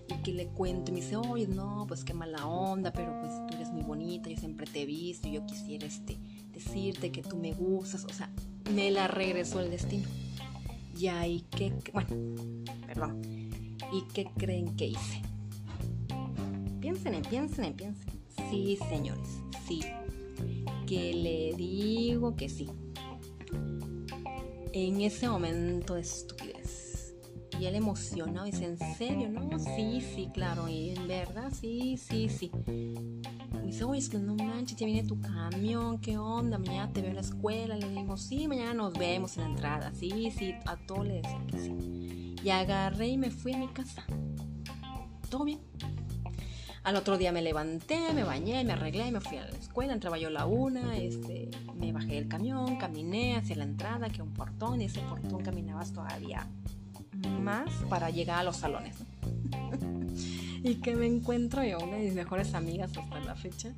Y 0.08 0.14
que 0.22 0.32
le 0.32 0.46
cuento. 0.48 0.90
Y 0.90 0.94
me 0.94 1.00
dice, 1.00 1.16
oye, 1.16 1.46
no, 1.46 1.84
pues 1.86 2.04
qué 2.04 2.14
mala 2.14 2.46
onda, 2.46 2.92
pero 2.92 3.18
pues 3.20 3.32
tú 3.46 3.54
eres 3.54 3.70
muy 3.70 3.82
bonita, 3.82 4.30
yo 4.30 4.36
siempre 4.36 4.66
te 4.66 4.82
he 4.82 4.86
visto. 4.86 5.28
Y 5.28 5.32
yo 5.32 5.46
quisiera 5.46 5.86
este, 5.86 6.18
decirte 6.52 7.12
que 7.12 7.22
tú 7.22 7.36
me 7.36 7.52
gustas. 7.52 8.04
O 8.04 8.12
sea, 8.12 8.30
me 8.74 8.90
la 8.90 9.08
regresó 9.08 9.60
el 9.60 9.70
destino. 9.70 10.08
Y 10.98 11.08
ahí 11.08 11.42
que, 11.50 11.72
bueno, 11.92 12.08
perdón. 12.86 13.22
¿Y 13.92 14.02
qué 14.12 14.30
creen 14.36 14.76
que 14.76 14.86
hice? 14.86 15.22
Piensen, 16.80 17.22
piensen, 17.22 17.74
piensen. 17.74 18.20
Sí, 18.50 18.78
señores, 18.88 19.28
sí. 19.66 19.80
Que 20.86 21.14
le 21.14 21.56
digo 21.56 22.36
que 22.36 22.48
sí 22.48 22.68
en 24.72 25.00
ese 25.00 25.28
momento 25.28 25.94
de 25.94 26.00
estupidez. 26.00 27.14
Y 27.58 27.66
él 27.66 27.74
emocionado 27.74 28.46
dice, 28.46 28.64
¿en 28.64 28.78
serio? 28.96 29.28
No, 29.28 29.58
sí, 29.58 30.00
sí, 30.00 30.30
claro. 30.32 30.66
Y 30.68 30.90
en 30.90 31.06
verdad, 31.06 31.52
sí, 31.52 31.98
sí, 31.98 32.28
sí. 32.30 32.50
Y 32.66 33.66
dice, 33.66 33.84
oye, 33.84 33.98
es 33.98 34.08
que 34.08 34.18
no 34.18 34.34
manches, 34.34 34.78
ya 34.78 34.86
viene 34.86 35.06
tu 35.06 35.20
camión, 35.20 35.98
¿qué 36.00 36.16
onda? 36.16 36.56
Mañana 36.56 36.90
te 36.90 37.02
veo 37.02 37.10
en 37.10 37.16
la 37.16 37.20
escuela. 37.20 37.76
Le 37.76 37.86
digo, 37.90 38.16
sí, 38.16 38.48
mañana 38.48 38.72
nos 38.72 38.94
vemos 38.94 39.36
en 39.36 39.44
la 39.44 39.50
entrada. 39.50 39.92
Sí, 39.94 40.30
sí, 40.30 40.54
a 40.64 40.76
todo 40.76 41.04
le 41.04 41.16
decía 41.16 41.46
que 41.48 41.58
sí. 41.58 42.36
Y 42.42 42.48
agarré 42.48 43.08
y 43.08 43.18
me 43.18 43.30
fui 43.30 43.52
a 43.52 43.58
mi 43.58 43.68
casa. 43.68 44.06
Todo 45.28 45.44
bien. 45.44 45.60
Al 46.82 46.96
otro 46.96 47.18
día 47.18 47.30
me 47.30 47.42
levanté, 47.42 48.14
me 48.14 48.24
bañé, 48.24 48.64
me 48.64 48.72
arreglé, 48.72 49.12
me 49.12 49.20
fui 49.20 49.36
a 49.36 49.44
la 49.44 49.58
escuela, 49.58 49.92
entraba 49.92 50.16
yo 50.16 50.28
a 50.28 50.30
la 50.30 50.46
una, 50.46 50.96
este, 50.96 51.50
me 51.80 51.92
bajé 51.92 52.14
del 52.14 52.28
camión, 52.28 52.76
caminé 52.76 53.36
hacia 53.36 53.56
la 53.56 53.64
entrada, 53.64 54.10
que 54.10 54.22
un 54.22 54.32
portón, 54.32 54.80
y 54.80 54.84
ese 54.84 55.00
portón 55.00 55.42
caminabas 55.42 55.92
todavía 55.92 56.46
más 57.42 57.70
para 57.88 58.10
llegar 58.10 58.38
a 58.38 58.44
los 58.44 58.56
salones. 58.56 58.96
y 60.62 60.76
que 60.76 60.94
me 60.94 61.06
encuentro 61.06 61.64
yo, 61.64 61.78
una 61.78 61.96
de 61.96 62.04
mis 62.04 62.14
mejores 62.14 62.54
amigas 62.54 62.96
hasta 62.96 63.20
la 63.20 63.34
fecha, 63.34 63.72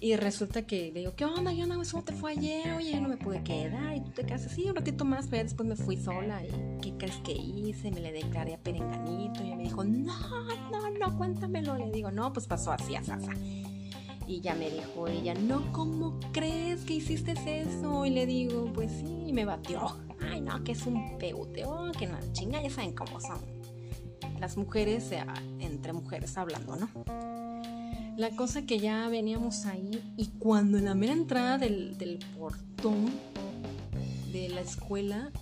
y 0.00 0.14
resulta 0.14 0.62
que 0.62 0.92
le 0.92 1.00
digo, 1.00 1.14
¿qué 1.16 1.24
onda? 1.24 1.52
Ya 1.52 1.66
no, 1.66 1.82
eso 1.82 2.02
te 2.02 2.12
fue 2.12 2.32
ayer, 2.32 2.72
oye, 2.74 3.00
no 3.00 3.08
me 3.08 3.16
pude 3.16 3.42
quedar. 3.42 3.96
Y 3.96 4.00
tú 4.00 4.10
te 4.10 4.24
quedas 4.24 4.46
así 4.46 4.64
un 4.68 4.76
ratito 4.76 5.04
más, 5.04 5.26
pero 5.26 5.42
después 5.42 5.68
me 5.68 5.74
fui 5.74 5.96
sola. 5.96 6.40
¿Y 6.44 6.80
qué 6.80 6.96
crees 6.96 7.16
que 7.16 7.32
hice? 7.32 7.90
Me 7.90 8.00
le 8.00 8.12
declaré 8.12 8.54
a 8.54 8.58
Perenganito. 8.58 9.42
Y 9.42 9.56
me 9.56 9.64
dijo, 9.64 9.82
no, 9.82 10.14
no, 10.70 10.90
no, 10.90 11.18
cuéntamelo. 11.18 11.76
Le 11.76 11.90
digo, 11.90 12.12
no, 12.12 12.32
pues 12.32 12.46
pasó 12.46 12.70
así 12.70 12.94
a 12.94 13.02
Sasa. 13.02 13.32
Y 14.28 14.42
ya 14.42 14.54
me 14.54 14.70
dijo 14.70 15.08
ella, 15.08 15.32
no, 15.32 15.72
¿cómo 15.72 16.20
crees 16.32 16.82
que 16.82 16.94
hiciste 16.94 17.32
eso? 17.32 18.04
Y 18.04 18.10
le 18.10 18.26
digo, 18.26 18.70
pues 18.74 18.92
sí, 18.92 19.32
me 19.32 19.46
batió. 19.46 19.96
Ay, 20.20 20.42
no, 20.42 20.62
que 20.64 20.72
es 20.72 20.86
un 20.86 21.16
peuteo, 21.16 21.90
que 21.98 22.06
no, 22.06 22.18
chinga, 22.32 22.62
ya 22.62 22.68
saben 22.68 22.92
cómo 22.92 23.18
son. 23.20 23.38
Las 24.38 24.58
mujeres, 24.58 25.10
entre 25.60 25.94
mujeres 25.94 26.36
hablando, 26.36 26.76
¿no? 26.76 26.88
La 28.18 28.30
cosa 28.36 28.66
que 28.66 28.78
ya 28.78 29.08
veníamos 29.08 29.64
ahí 29.64 30.12
y 30.18 30.26
cuando 30.38 30.76
en 30.76 30.84
la 30.84 30.94
mera 30.94 31.14
entrada 31.14 31.56
del, 31.56 32.18
portón 32.36 33.06
de 34.30 34.50
la 34.50 34.60
escuela 34.60 35.32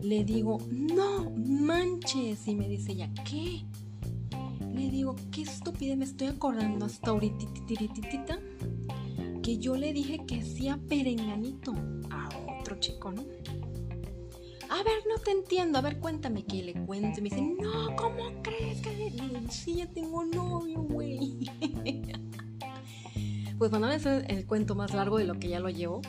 le 0.00 0.22
digo, 0.24 0.58
no 0.70 1.28
manches. 1.30 2.46
Y 2.46 2.54
me 2.54 2.68
dice 2.68 2.92
ella, 2.92 3.10
¿qué? 3.28 3.64
Digo, 4.90 5.16
qué 5.30 5.42
estúpida, 5.42 5.96
me 5.96 6.04
estoy 6.04 6.28
acordando 6.28 6.86
hasta 6.86 7.10
ahorita 7.10 7.46
que 9.42 9.58
yo 9.58 9.76
le 9.76 9.92
dije 9.92 10.24
que 10.26 10.40
hacía 10.40 10.78
perenganito 10.88 11.74
a 12.10 12.28
otro 12.60 12.78
chico, 12.80 13.10
¿no? 13.12 13.22
A 14.70 14.82
ver, 14.82 14.98
no 15.08 15.18
te 15.24 15.30
entiendo, 15.30 15.78
a 15.78 15.80
ver, 15.80 15.98
cuéntame 15.98 16.44
qué 16.44 16.62
le 16.62 16.74
cuento. 16.84 17.20
Y 17.20 17.22
me 17.22 17.30
dice, 17.30 17.42
no, 17.42 17.96
¿cómo 17.96 18.42
crees 18.42 18.80
que? 18.82 19.12
sí, 19.50 19.76
ya 19.76 19.86
tengo 19.86 20.24
novio, 20.24 20.82
güey. 20.82 21.50
pues 23.58 23.70
bueno, 23.70 23.90
es 23.90 24.04
el 24.04 24.46
cuento 24.46 24.74
más 24.74 24.92
largo 24.92 25.16
de 25.16 25.24
lo 25.24 25.38
que 25.38 25.48
ya 25.48 25.60
lo 25.60 25.70
llevo. 25.70 26.02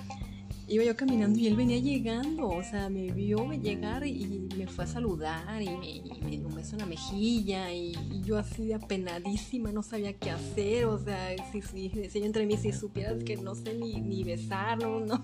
Iba 0.70 0.84
yo 0.84 0.96
caminando 0.96 1.40
y 1.40 1.48
él 1.48 1.56
venía 1.56 1.80
llegando, 1.80 2.48
o 2.48 2.64
sea, 2.64 2.90
me 2.90 3.12
vio 3.12 3.52
llegar 3.54 4.06
y 4.06 4.48
me 4.56 4.68
fue 4.68 4.84
a 4.84 4.88
saludar 4.88 5.62
y 5.62 5.70
me, 5.70 6.38
dio 6.38 6.48
un 6.48 6.54
beso 6.56 6.76
en 6.76 6.80
la 6.80 6.86
mejilla 6.86 7.72
y, 7.74 7.94
yo 8.24 8.38
así 8.38 8.68
de 8.68 8.76
apenadísima, 8.76 9.72
no 9.72 9.82
sabía 9.82 10.14
qué 10.14 10.30
hacer, 10.30 10.86
o 10.86 11.00
sea, 11.00 11.36
si, 11.52 11.62
si 11.64 11.90
decía 11.90 12.24
entre 12.24 12.46
mí, 12.46 12.56
si 12.58 12.72
supieras 12.72 13.24
que 13.24 13.36
no 13.38 13.56
sé 13.56 13.74
ni, 13.74 14.00
ni 14.00 14.24
besar, 14.24 14.78
no. 14.78 15.24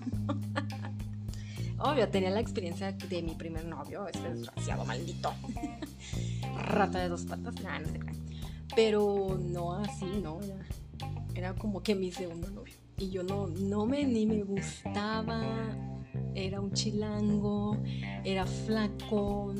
Obvio, 1.78 2.08
tenía 2.08 2.30
la 2.30 2.40
experiencia 2.40 2.90
de 2.90 3.22
mi 3.22 3.34
primer 3.34 3.66
novio, 3.66 4.08
este 4.08 4.28
desgraciado, 4.28 4.84
maldito. 4.84 5.32
Rata 6.58 6.98
de 7.00 7.08
dos 7.08 7.24
patas, 7.24 7.54
nada, 7.62 7.80
no 7.80 7.88
sé. 7.88 8.00
Pero 8.74 9.38
no 9.40 9.74
así, 9.74 10.06
no, 10.22 10.40
era, 10.42 10.56
era 11.34 11.54
como 11.54 11.82
que 11.82 11.94
mi 11.94 12.10
segundo 12.10 12.50
novio 12.50 12.75
y 12.98 13.10
yo 13.10 13.22
no, 13.22 13.46
no 13.46 13.86
me 13.86 14.04
ni 14.04 14.26
me 14.26 14.42
gustaba, 14.42 15.42
era 16.34 16.60
un 16.60 16.72
chilango, 16.72 17.76
era 18.24 18.46
flaco, 18.46 19.52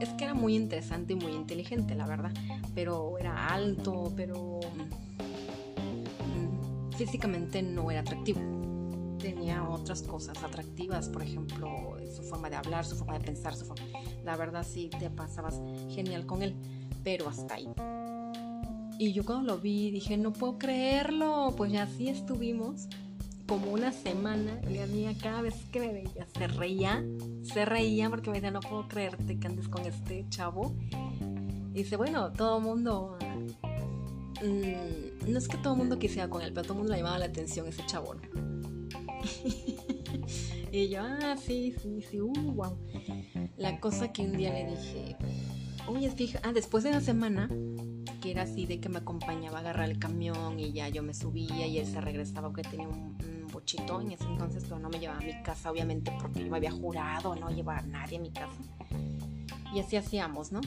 es 0.00 0.08
que 0.10 0.24
era 0.24 0.34
muy 0.34 0.54
interesante 0.54 1.14
y 1.14 1.16
muy 1.16 1.32
inteligente, 1.32 1.94
la 1.94 2.06
verdad, 2.06 2.32
pero 2.74 3.18
era 3.18 3.48
alto, 3.48 4.12
pero 4.14 4.60
mm, 6.20 6.92
físicamente 6.92 7.62
no 7.62 7.90
era 7.90 8.00
atractivo. 8.00 8.40
Tenía 9.18 9.66
otras 9.66 10.02
cosas 10.02 10.42
atractivas, 10.42 11.08
por 11.08 11.22
ejemplo, 11.22 11.96
su 12.14 12.22
forma 12.22 12.50
de 12.50 12.56
hablar, 12.56 12.84
su 12.84 12.94
forma 12.94 13.18
de 13.18 13.24
pensar, 13.24 13.56
su 13.56 13.64
forma... 13.64 13.86
La 14.22 14.36
verdad 14.36 14.66
sí 14.68 14.90
te 14.98 15.08
pasabas 15.08 15.62
genial 15.88 16.26
con 16.26 16.42
él, 16.42 16.54
pero 17.02 17.28
hasta 17.28 17.54
ahí. 17.54 17.68
Y 18.98 19.12
yo 19.12 19.24
cuando 19.24 19.54
lo 19.54 19.60
vi 19.60 19.90
dije, 19.90 20.16
no 20.16 20.32
puedo 20.32 20.58
creerlo. 20.58 21.54
Pues 21.56 21.72
ya 21.72 21.84
así 21.84 22.08
estuvimos 22.08 22.88
como 23.46 23.72
una 23.72 23.92
semana 23.92 24.60
y 24.70 24.78
a 24.78 24.86
mí 24.86 25.06
cada 25.20 25.42
vez 25.42 25.54
que 25.70 25.80
me 25.80 25.92
veía 25.92 26.26
se 26.36 26.46
reía, 26.46 27.04
se 27.42 27.66
reía 27.66 28.08
porque 28.08 28.30
me 28.30 28.36
decía, 28.36 28.50
no 28.50 28.60
puedo 28.60 28.88
creerte 28.88 29.38
que 29.38 29.46
andes 29.46 29.68
con 29.68 29.84
este 29.84 30.24
chavo. 30.30 30.74
Y 31.74 31.78
dice, 31.78 31.96
bueno, 31.96 32.32
todo 32.32 32.58
el 32.58 32.64
mundo, 32.64 33.18
mm, 34.42 35.30
no 35.30 35.38
es 35.38 35.48
que 35.48 35.56
todo 35.58 35.74
el 35.74 35.78
mundo 35.78 35.98
quisiera 35.98 36.30
con 36.30 36.42
él, 36.42 36.52
pero 36.52 36.62
todo 36.62 36.74
el 36.74 36.78
mundo 36.78 36.92
le 36.92 36.98
llamaba 36.98 37.18
la 37.18 37.26
atención 37.26 37.66
ese 37.66 37.84
chavo. 37.86 38.14
y 40.72 40.88
yo, 40.88 41.02
ah, 41.02 41.36
sí, 41.36 41.74
sí, 41.82 42.00
sí, 42.08 42.20
uh, 42.20 42.32
wow. 42.32 42.78
La 43.56 43.80
cosa 43.80 44.12
que 44.12 44.22
un 44.22 44.36
día 44.36 44.52
le 44.52 44.70
dije, 44.70 45.16
oye, 45.88 46.10
fija, 46.10 46.40
ah, 46.44 46.52
después 46.52 46.84
de 46.84 46.90
una 46.90 47.00
semana 47.00 47.50
que 48.24 48.30
era 48.30 48.44
así 48.44 48.64
de 48.64 48.80
que 48.80 48.88
me 48.88 49.00
acompañaba 49.00 49.58
a 49.58 49.60
agarrar 49.60 49.90
el 49.90 49.98
camión 49.98 50.58
y 50.58 50.72
ya 50.72 50.88
yo 50.88 51.02
me 51.02 51.12
subía 51.12 51.66
y 51.66 51.78
él 51.78 51.86
se 51.86 52.00
regresaba 52.00 52.48
porque 52.48 52.62
tenía 52.62 52.88
un, 52.88 53.18
bochito 53.52 54.00
en 54.00 54.12
ese 54.12 54.24
entonces, 54.24 54.64
pero 54.64 54.78
no 54.78 54.88
me 54.88 54.98
llevaba 54.98 55.20
a 55.20 55.22
mi 55.22 55.42
casa, 55.42 55.70
obviamente, 55.70 56.10
porque 56.20 56.40
yo 56.40 56.50
me 56.50 56.56
había 56.56 56.72
jurado 56.72 57.36
no 57.36 57.50
llevar 57.50 57.80
a 57.80 57.82
nadie 57.82 58.16
a 58.16 58.20
mi 58.20 58.30
casa. 58.30 58.56
Y 59.74 59.78
así 59.78 59.96
hacíamos, 59.96 60.52
¿no? 60.52 60.62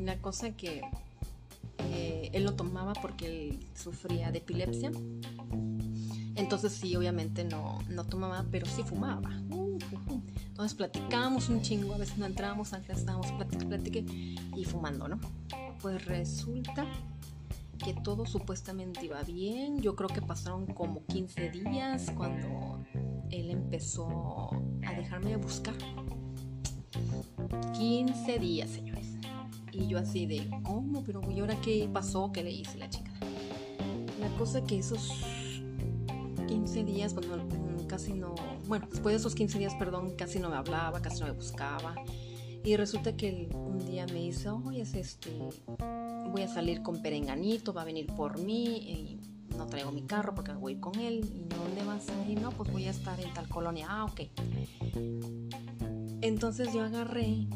La 0.00 0.16
cosa 0.22 0.50
que 0.56 0.80
eh, 1.78 2.30
él 2.32 2.44
lo 2.44 2.54
tomaba 2.54 2.94
porque 2.94 3.26
él 3.26 3.60
sufría 3.74 4.32
de 4.32 4.38
epilepsia. 4.38 4.90
Entonces 6.34 6.72
sí, 6.72 6.96
obviamente 6.96 7.44
no, 7.44 7.78
no 7.90 8.04
tomaba, 8.04 8.44
pero 8.50 8.64
sí 8.66 8.82
fumaba. 8.82 9.30
Entonces 10.48 10.74
platicábamos 10.74 11.50
un 11.50 11.60
chingo, 11.60 11.94
a 11.94 11.98
veces 11.98 12.16
no 12.16 12.24
entrábamos, 12.24 12.72
antes 12.72 12.98
estábamos 12.98 13.30
platicando 13.32 13.76
y 14.56 14.64
fumando, 14.64 15.08
¿no? 15.08 15.20
Pues 15.82 16.04
resulta 16.06 16.86
que 17.84 17.92
todo 17.92 18.24
supuestamente 18.24 19.04
iba 19.04 19.22
bien. 19.24 19.80
Yo 19.80 19.96
creo 19.96 20.08
que 20.08 20.22
pasaron 20.22 20.66
como 20.66 21.04
15 21.06 21.50
días 21.50 22.12
cuando 22.16 22.84
él 23.30 23.50
empezó 23.50 24.50
a 24.86 24.92
dejarme 24.94 25.30
de 25.30 25.36
buscar. 25.36 25.74
15 27.74 28.38
días, 28.38 28.70
señores. 28.70 29.16
Y 29.72 29.88
yo 29.88 29.98
así 29.98 30.26
de, 30.26 30.48
¿cómo? 30.62 31.02
Pero 31.02 31.20
¿y 31.30 31.40
ahora 31.40 31.60
qué 31.60 31.88
pasó? 31.92 32.30
¿Qué 32.32 32.44
le 32.44 32.52
hice 32.52 32.78
la 32.78 32.88
chica? 32.88 33.10
La 34.20 34.28
cosa 34.38 34.62
que 34.62 34.78
esos 34.78 35.10
15 36.46 36.84
días, 36.84 37.14
bueno, 37.14 37.42
casi 37.88 38.12
no, 38.12 38.34
bueno, 38.68 38.86
después 38.90 39.14
de 39.14 39.18
esos 39.18 39.34
15 39.34 39.58
días, 39.58 39.74
perdón, 39.74 40.14
casi 40.16 40.38
no 40.38 40.50
me 40.50 40.56
hablaba, 40.56 41.02
casi 41.02 41.20
no 41.20 41.26
me 41.26 41.32
buscaba. 41.32 41.94
Y 42.64 42.76
resulta 42.76 43.16
que 43.16 43.48
un 43.52 43.78
día 43.84 44.06
me 44.06 44.20
dice, 44.20 44.48
oye, 44.50 44.82
este, 44.82 45.30
voy 46.30 46.42
a 46.42 46.48
salir 46.48 46.82
con 46.82 47.02
Perenganito, 47.02 47.72
va 47.72 47.82
a 47.82 47.84
venir 47.84 48.06
por 48.06 48.38
mí 48.38 48.64
y 48.64 49.20
no 49.56 49.66
traigo 49.66 49.90
mi 49.90 50.02
carro 50.02 50.34
porque 50.34 50.52
voy 50.52 50.76
con 50.76 50.98
él. 50.98 51.24
¿Y 51.34 51.42
dónde 51.54 51.82
vas 51.84 52.08
a 52.08 52.28
ir? 52.28 52.40
No, 52.40 52.50
pues 52.50 52.70
voy 52.70 52.84
a 52.84 52.90
estar 52.90 53.18
en 53.20 53.34
tal 53.34 53.48
colonia. 53.48 53.86
Ah, 53.88 54.04
ok. 54.04 54.20
Entonces 56.20 56.72
yo 56.72 56.84
agarré 56.84 57.48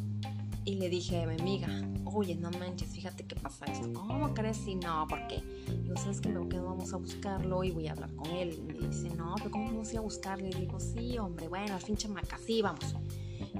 y 0.64 0.74
le 0.74 0.88
dije 0.88 1.22
a 1.22 1.26
mi 1.28 1.40
amiga, 1.40 1.68
oye, 2.04 2.34
no 2.34 2.50
manches, 2.50 2.88
fíjate 2.88 3.24
qué 3.24 3.36
pasa 3.36 3.64
esto. 3.66 3.92
¿Cómo 3.92 4.34
crees? 4.34 4.66
Y 4.66 4.74
no, 4.74 5.06
¿por 5.08 5.24
qué? 5.28 5.40
Y 5.84 5.88
yo, 5.88 5.96
¿sabes 5.96 6.20
que 6.20 6.30
que 6.48 6.58
vamos 6.58 6.92
a 6.92 6.96
buscarlo 6.96 7.62
y 7.62 7.70
voy 7.70 7.86
a 7.86 7.92
hablar 7.92 8.12
con 8.16 8.26
él? 8.32 8.54
Y 8.58 8.62
me 8.62 8.88
dice, 8.88 9.08
no, 9.10 9.36
pero 9.36 9.52
¿cómo 9.52 9.66
vamos 9.66 9.88
a 9.88 9.92
ir 9.92 9.98
a 9.98 10.00
buscarle? 10.00 10.50
Y 10.50 10.54
digo, 10.54 10.80
sí, 10.80 11.16
hombre, 11.18 11.46
bueno, 11.46 11.74
al 11.74 11.80
fin 11.80 11.96
chamaca, 11.96 12.38
sí, 12.38 12.60
vamos 12.60 12.96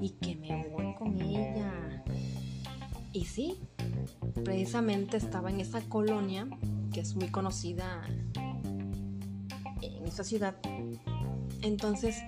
y 0.00 0.10
que 0.10 0.36
me 0.36 0.68
voy 0.68 0.94
con 0.94 1.20
ella. 1.20 2.04
Y 3.12 3.24
sí, 3.24 3.58
precisamente 4.44 5.16
estaba 5.16 5.50
en 5.50 5.60
esa 5.60 5.80
colonia 5.82 6.46
que 6.92 7.00
es 7.00 7.16
muy 7.16 7.28
conocida 7.28 8.02
en 9.80 10.06
esa 10.06 10.24
ciudad. 10.24 10.56
Entonces 11.62 12.22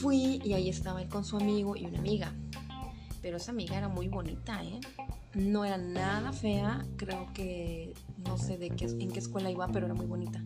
fui 0.00 0.40
y 0.44 0.52
ahí 0.52 0.68
estaba 0.68 1.02
él 1.02 1.08
con 1.08 1.24
su 1.24 1.36
amigo 1.36 1.76
y 1.76 1.86
una 1.86 1.98
amiga. 1.98 2.32
Pero 3.22 3.38
esa 3.38 3.52
amiga 3.52 3.76
era 3.76 3.88
muy 3.88 4.08
bonita, 4.08 4.62
¿eh? 4.62 4.80
No 5.34 5.64
era 5.64 5.78
nada 5.78 6.32
fea, 6.32 6.86
creo 6.96 7.32
que 7.32 7.92
no 8.24 8.38
sé 8.38 8.56
de 8.56 8.70
qué, 8.70 8.84
en 8.84 9.10
qué 9.10 9.18
escuela 9.18 9.50
iba, 9.50 9.66
pero 9.68 9.86
era 9.86 9.94
muy 9.94 10.06
bonita. 10.06 10.44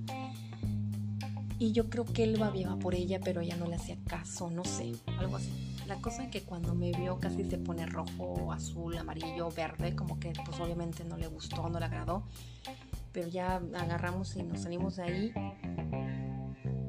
Y 1.61 1.73
yo 1.73 1.91
creo 1.91 2.05
que 2.05 2.23
él 2.23 2.39
babiaba 2.39 2.79
por 2.79 2.95
ella, 2.95 3.19
pero 3.23 3.41
ella 3.41 3.57
no 3.57 3.67
le 3.67 3.75
hacía 3.75 3.97
caso, 4.07 4.49
no 4.49 4.65
sé, 4.65 4.93
algo 5.19 5.37
así. 5.37 5.51
La 5.89 5.97
cosa 5.97 6.25
es 6.25 6.31
que 6.31 6.43
cuando 6.43 6.75
me 6.75 6.93
vio 6.93 7.19
casi 7.19 7.45
se 7.45 7.59
pone 7.59 7.85
rojo, 7.87 8.53
azul, 8.53 8.97
amarillo, 8.97 9.51
verde, 9.51 9.97
como 9.97 10.21
que 10.21 10.33
pues 10.45 10.61
obviamente 10.61 11.05
no 11.05 11.17
le 11.17 11.27
gustó, 11.27 11.69
no 11.69 11.81
le 11.81 11.87
agradó. 11.87 12.23
Pero 13.11 13.27
ya 13.29 13.57
agarramos 13.75 14.37
y 14.37 14.43
nos 14.45 14.61
salimos 14.61 14.97
de 14.97 15.03
ahí. 15.03 15.33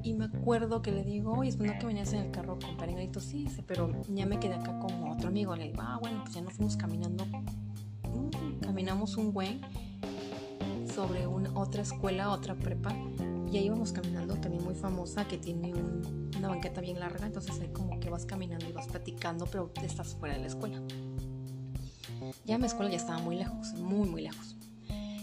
Y 0.03 0.13
me 0.13 0.25
acuerdo 0.25 0.81
que 0.81 0.91
le 0.91 1.03
digo, 1.03 1.33
oye, 1.33 1.49
es 1.49 1.57
bueno 1.57 1.73
que 1.79 1.87
venías 1.87 2.13
en 2.13 2.25
el 2.25 2.31
carro 2.31 2.59
con 2.59 2.77
Parengadito. 2.77 3.19
Sí, 3.19 3.47
pero 3.65 3.91
ya 4.09 4.25
me 4.25 4.39
quedé 4.39 4.55
acá 4.55 4.77
con 4.79 5.09
otro 5.09 5.29
amigo. 5.29 5.55
Le 5.55 5.69
digo, 5.69 5.81
ah, 5.81 5.97
bueno, 5.99 6.21
pues 6.23 6.35
ya 6.35 6.41
nos 6.41 6.53
fuimos 6.53 6.77
caminando. 6.77 7.25
Mm, 7.25 8.59
caminamos 8.61 9.17
un 9.17 9.33
buen 9.33 9.61
sobre 10.93 11.25
una, 11.25 11.57
otra 11.57 11.81
escuela, 11.81 12.29
otra 12.31 12.53
prepa 12.55 12.93
y 13.51 13.57
ahí 13.57 13.65
íbamos 13.65 13.91
caminando, 13.91 14.35
también 14.35 14.63
muy 14.63 14.75
famosa, 14.75 15.27
que 15.27 15.37
tiene 15.37 15.73
una 16.37 16.49
banqueta 16.49 16.81
bien 16.81 16.99
larga, 16.99 17.25
entonces 17.25 17.59
ahí 17.59 17.69
como 17.69 17.99
que 17.99 18.09
vas 18.09 18.25
caminando 18.25 18.67
y 18.67 18.71
vas 18.71 18.87
platicando, 18.87 19.45
pero 19.45 19.71
estás 19.83 20.15
fuera 20.15 20.35
de 20.35 20.41
la 20.41 20.47
escuela. 20.47 20.81
Ya 22.45 22.57
mi 22.57 22.65
escuela 22.65 22.91
ya 22.91 22.97
estaba 22.97 23.19
muy 23.19 23.35
lejos, 23.35 23.73
muy, 23.73 24.07
muy 24.07 24.21
lejos. 24.21 24.55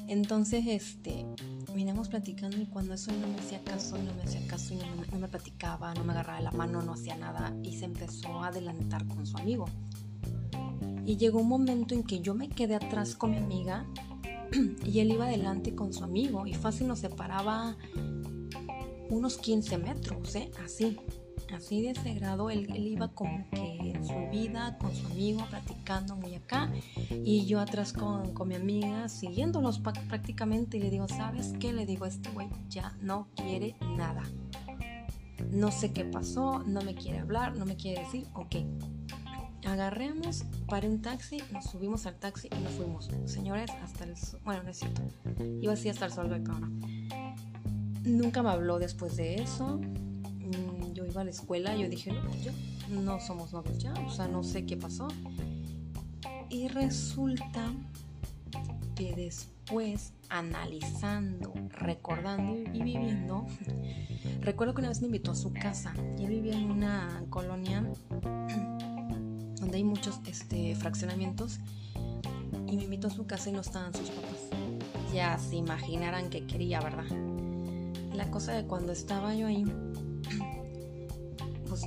Entonces, 0.08 0.64
este, 0.66 1.26
vinimos 1.74 2.08
platicando 2.08 2.56
y 2.56 2.66
cuando 2.66 2.94
eso 2.94 3.12
no 3.12 3.26
me 3.28 3.38
hacía 3.38 3.62
caso, 3.62 3.98
no 3.98 4.14
me 4.14 4.22
hacía 4.22 4.46
caso 4.46 4.74
no 4.74 5.00
me, 5.00 5.06
no 5.08 5.18
me 5.18 5.28
platicaba, 5.28 5.94
no 5.94 6.04
me 6.04 6.12
agarraba 6.12 6.40
la 6.40 6.52
mano, 6.52 6.80
no 6.82 6.92
hacía 6.92 7.16
nada 7.16 7.54
y 7.62 7.76
se 7.76 7.84
empezó 7.86 8.42
a 8.42 8.48
adelantar 8.48 9.06
con 9.06 9.26
su 9.26 9.36
amigo. 9.36 9.66
Y 11.04 11.16
llegó 11.16 11.40
un 11.40 11.48
momento 11.48 11.94
en 11.94 12.02
que 12.02 12.20
yo 12.20 12.34
me 12.34 12.48
quedé 12.48 12.76
atrás 12.76 13.14
con 13.14 13.32
mi 13.32 13.36
amiga 13.36 13.84
y 14.84 15.00
él 15.00 15.12
iba 15.12 15.26
adelante 15.26 15.74
con 15.74 15.92
su 15.92 16.04
amigo 16.04 16.46
y 16.46 16.54
fácil 16.54 16.88
nos 16.88 17.00
separaba 17.00 17.76
unos 19.10 19.38
15 19.38 19.78
metros, 19.78 20.34
¿eh? 20.34 20.50
así, 20.64 20.98
así 21.54 21.82
de 21.82 21.90
ese 21.90 22.14
grado, 22.14 22.50
él, 22.50 22.68
iba 22.76 23.08
como 23.08 23.48
que 23.50 23.92
en 23.92 24.04
su 24.04 24.14
vida 24.30 24.76
con 24.78 24.94
su 24.94 25.06
amigo 25.06 25.44
platicando 25.48 26.16
muy 26.16 26.34
acá 26.34 26.70
y 27.10 27.46
yo 27.46 27.60
atrás 27.60 27.92
con, 27.92 28.32
con 28.34 28.48
mi 28.48 28.54
amiga 28.54 29.08
siguiéndolos 29.08 29.80
prácticamente 29.80 30.76
y 30.76 30.80
le 30.80 30.90
digo, 30.90 31.08
¿sabes 31.08 31.54
qué? 31.60 31.72
Le 31.72 31.86
digo, 31.86 32.06
este 32.06 32.30
güey 32.30 32.48
ya 32.68 32.96
no 33.00 33.28
quiere 33.34 33.76
nada. 33.96 34.22
No 35.50 35.70
sé 35.70 35.92
qué 35.92 36.04
pasó, 36.04 36.62
no 36.66 36.82
me 36.82 36.94
quiere 36.94 37.18
hablar, 37.18 37.56
no 37.56 37.66
me 37.66 37.76
quiere 37.76 38.02
decir, 38.02 38.26
ok. 38.34 38.56
Agarremos, 39.66 40.44
paré 40.68 40.88
un 40.88 41.02
taxi, 41.02 41.38
nos 41.52 41.64
subimos 41.64 42.06
al 42.06 42.16
taxi 42.16 42.48
y 42.56 42.62
nos 42.62 42.72
fuimos. 42.72 43.10
Señores, 43.24 43.70
hasta 43.82 44.04
el... 44.04 44.14
Bueno, 44.44 44.62
no 44.62 44.70
es 44.70 44.78
cierto. 44.78 45.02
Iba 45.60 45.72
así 45.72 45.88
hasta 45.88 46.06
el 46.06 46.12
sol 46.12 46.30
de 46.30 46.42
cámara. 46.42 46.68
Nunca 48.06 48.40
me 48.40 48.50
habló 48.50 48.78
después 48.78 49.16
de 49.16 49.34
eso. 49.34 49.78
Mm, 49.78 50.92
yo 50.92 51.04
iba 51.04 51.22
a 51.22 51.24
la 51.24 51.30
escuela, 51.30 51.76
yo 51.76 51.88
dije, 51.88 52.12
no, 52.12 52.30
pues 52.30 52.54
no 52.88 53.18
somos 53.18 53.52
novios 53.52 53.78
ya, 53.78 53.92
o 54.06 54.10
sea, 54.10 54.28
no 54.28 54.44
sé 54.44 54.64
qué 54.64 54.76
pasó. 54.76 55.08
Y 56.48 56.68
resulta 56.68 57.72
que 58.94 59.12
después 59.12 60.12
analizando, 60.28 61.52
recordando 61.70 62.56
y 62.72 62.80
viviendo, 62.80 63.44
recuerdo 64.40 64.74
que 64.74 64.82
una 64.82 64.90
vez 64.90 65.00
me 65.00 65.06
invitó 65.06 65.32
a 65.32 65.34
su 65.34 65.52
casa. 65.52 65.92
Yo 66.16 66.28
vivía 66.28 66.54
en 66.54 66.70
una 66.70 67.24
colonia 67.28 67.84
donde 69.60 69.76
hay 69.76 69.84
muchos 69.84 70.20
este, 70.26 70.76
fraccionamientos 70.76 71.58
y 72.68 72.76
me 72.76 72.84
invitó 72.84 73.08
a 73.08 73.10
su 73.10 73.26
casa 73.26 73.50
y 73.50 73.52
no 73.52 73.62
estaban 73.62 73.92
sus 73.92 74.10
papás. 74.10 74.48
Ya 75.12 75.36
se 75.38 75.56
imaginarán 75.56 76.30
que 76.30 76.46
quería, 76.46 76.80
¿verdad? 76.80 77.35
La 78.16 78.30
cosa 78.30 78.52
de 78.52 78.66
cuando 78.66 78.92
estaba 78.92 79.34
yo 79.34 79.46
ahí, 79.46 79.64
pues 81.68 81.82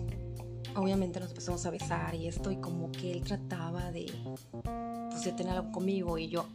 obviamente 0.76 1.20
nos 1.20 1.30
empezamos 1.30 1.66
a 1.66 1.72
besar 1.72 2.14
y 2.14 2.28
esto 2.28 2.52
y 2.52 2.58
como 2.58 2.92
que 2.92 3.12
él 3.12 3.24
trataba 3.24 3.92
de, 3.92 4.12
pues, 5.10 5.24
de 5.24 5.32
tener 5.32 5.54
algo 5.54 5.72
conmigo 5.72 6.20
y 6.20 6.30
yo, 6.30 6.46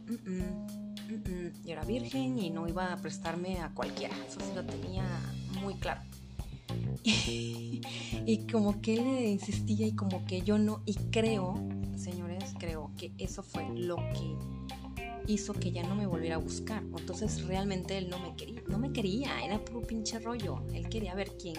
yo 1.63 1.71
era 1.71 1.83
virgen 1.83 2.39
y 2.39 2.49
no 2.51 2.69
iba 2.69 2.93
a 2.93 2.97
prestarme 2.97 3.59
a 3.59 3.73
cualquiera, 3.73 4.15
eso 4.25 4.39
sí 4.39 4.51
lo 4.55 4.63
tenía 4.63 5.05
muy 5.61 5.75
claro. 5.75 6.01
y 7.03 8.47
como 8.49 8.81
que 8.81 8.95
él 8.95 9.25
insistía 9.25 9.87
y 9.87 9.91
como 9.91 10.25
que 10.25 10.41
yo 10.41 10.57
no, 10.57 10.81
y 10.85 10.93
creo, 11.11 11.55
señores, 11.97 12.53
creo 12.57 12.91
que 12.97 13.11
eso 13.17 13.43
fue 13.43 13.67
lo 13.75 13.97
que 13.97 14.37
hizo 15.27 15.53
que 15.53 15.71
ya 15.71 15.83
no 15.83 15.95
me 15.95 16.05
volviera 16.05 16.35
a 16.35 16.39
buscar. 16.39 16.83
Entonces 16.97 17.45
realmente 17.45 17.97
él 17.97 18.09
no 18.09 18.19
me 18.19 18.35
quería, 18.35 18.61
no 18.67 18.77
me 18.77 18.91
quería, 18.91 19.43
era 19.43 19.63
puro 19.63 19.81
pinche 19.81 20.19
rollo. 20.19 20.63
Él 20.73 20.87
quería 20.89 21.15
ver 21.15 21.31
quién 21.37 21.55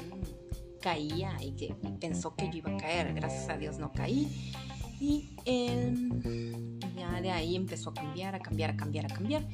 caía 0.81 1.37
y 1.43 1.53
que 1.53 1.75
pensó 2.01 2.35
que 2.35 2.47
yo 2.51 2.59
iba 2.59 2.75
a 2.75 2.77
caer. 2.77 3.15
Gracias 3.15 3.49
a 3.49 3.57
Dios 3.57 3.79
no 3.79 3.93
caí. 3.93 4.53
Y 5.01 5.31
él 5.45 6.79
ya 6.97 7.21
de 7.21 7.31
ahí 7.31 7.57
empezó 7.57 7.91
a 7.91 7.95
cambiar, 7.95 8.35
a 8.35 8.41
cambiar, 8.41 8.71
a 8.71 8.77
cambiar, 8.77 9.07
a 9.07 9.09
cambiar. 9.09 9.47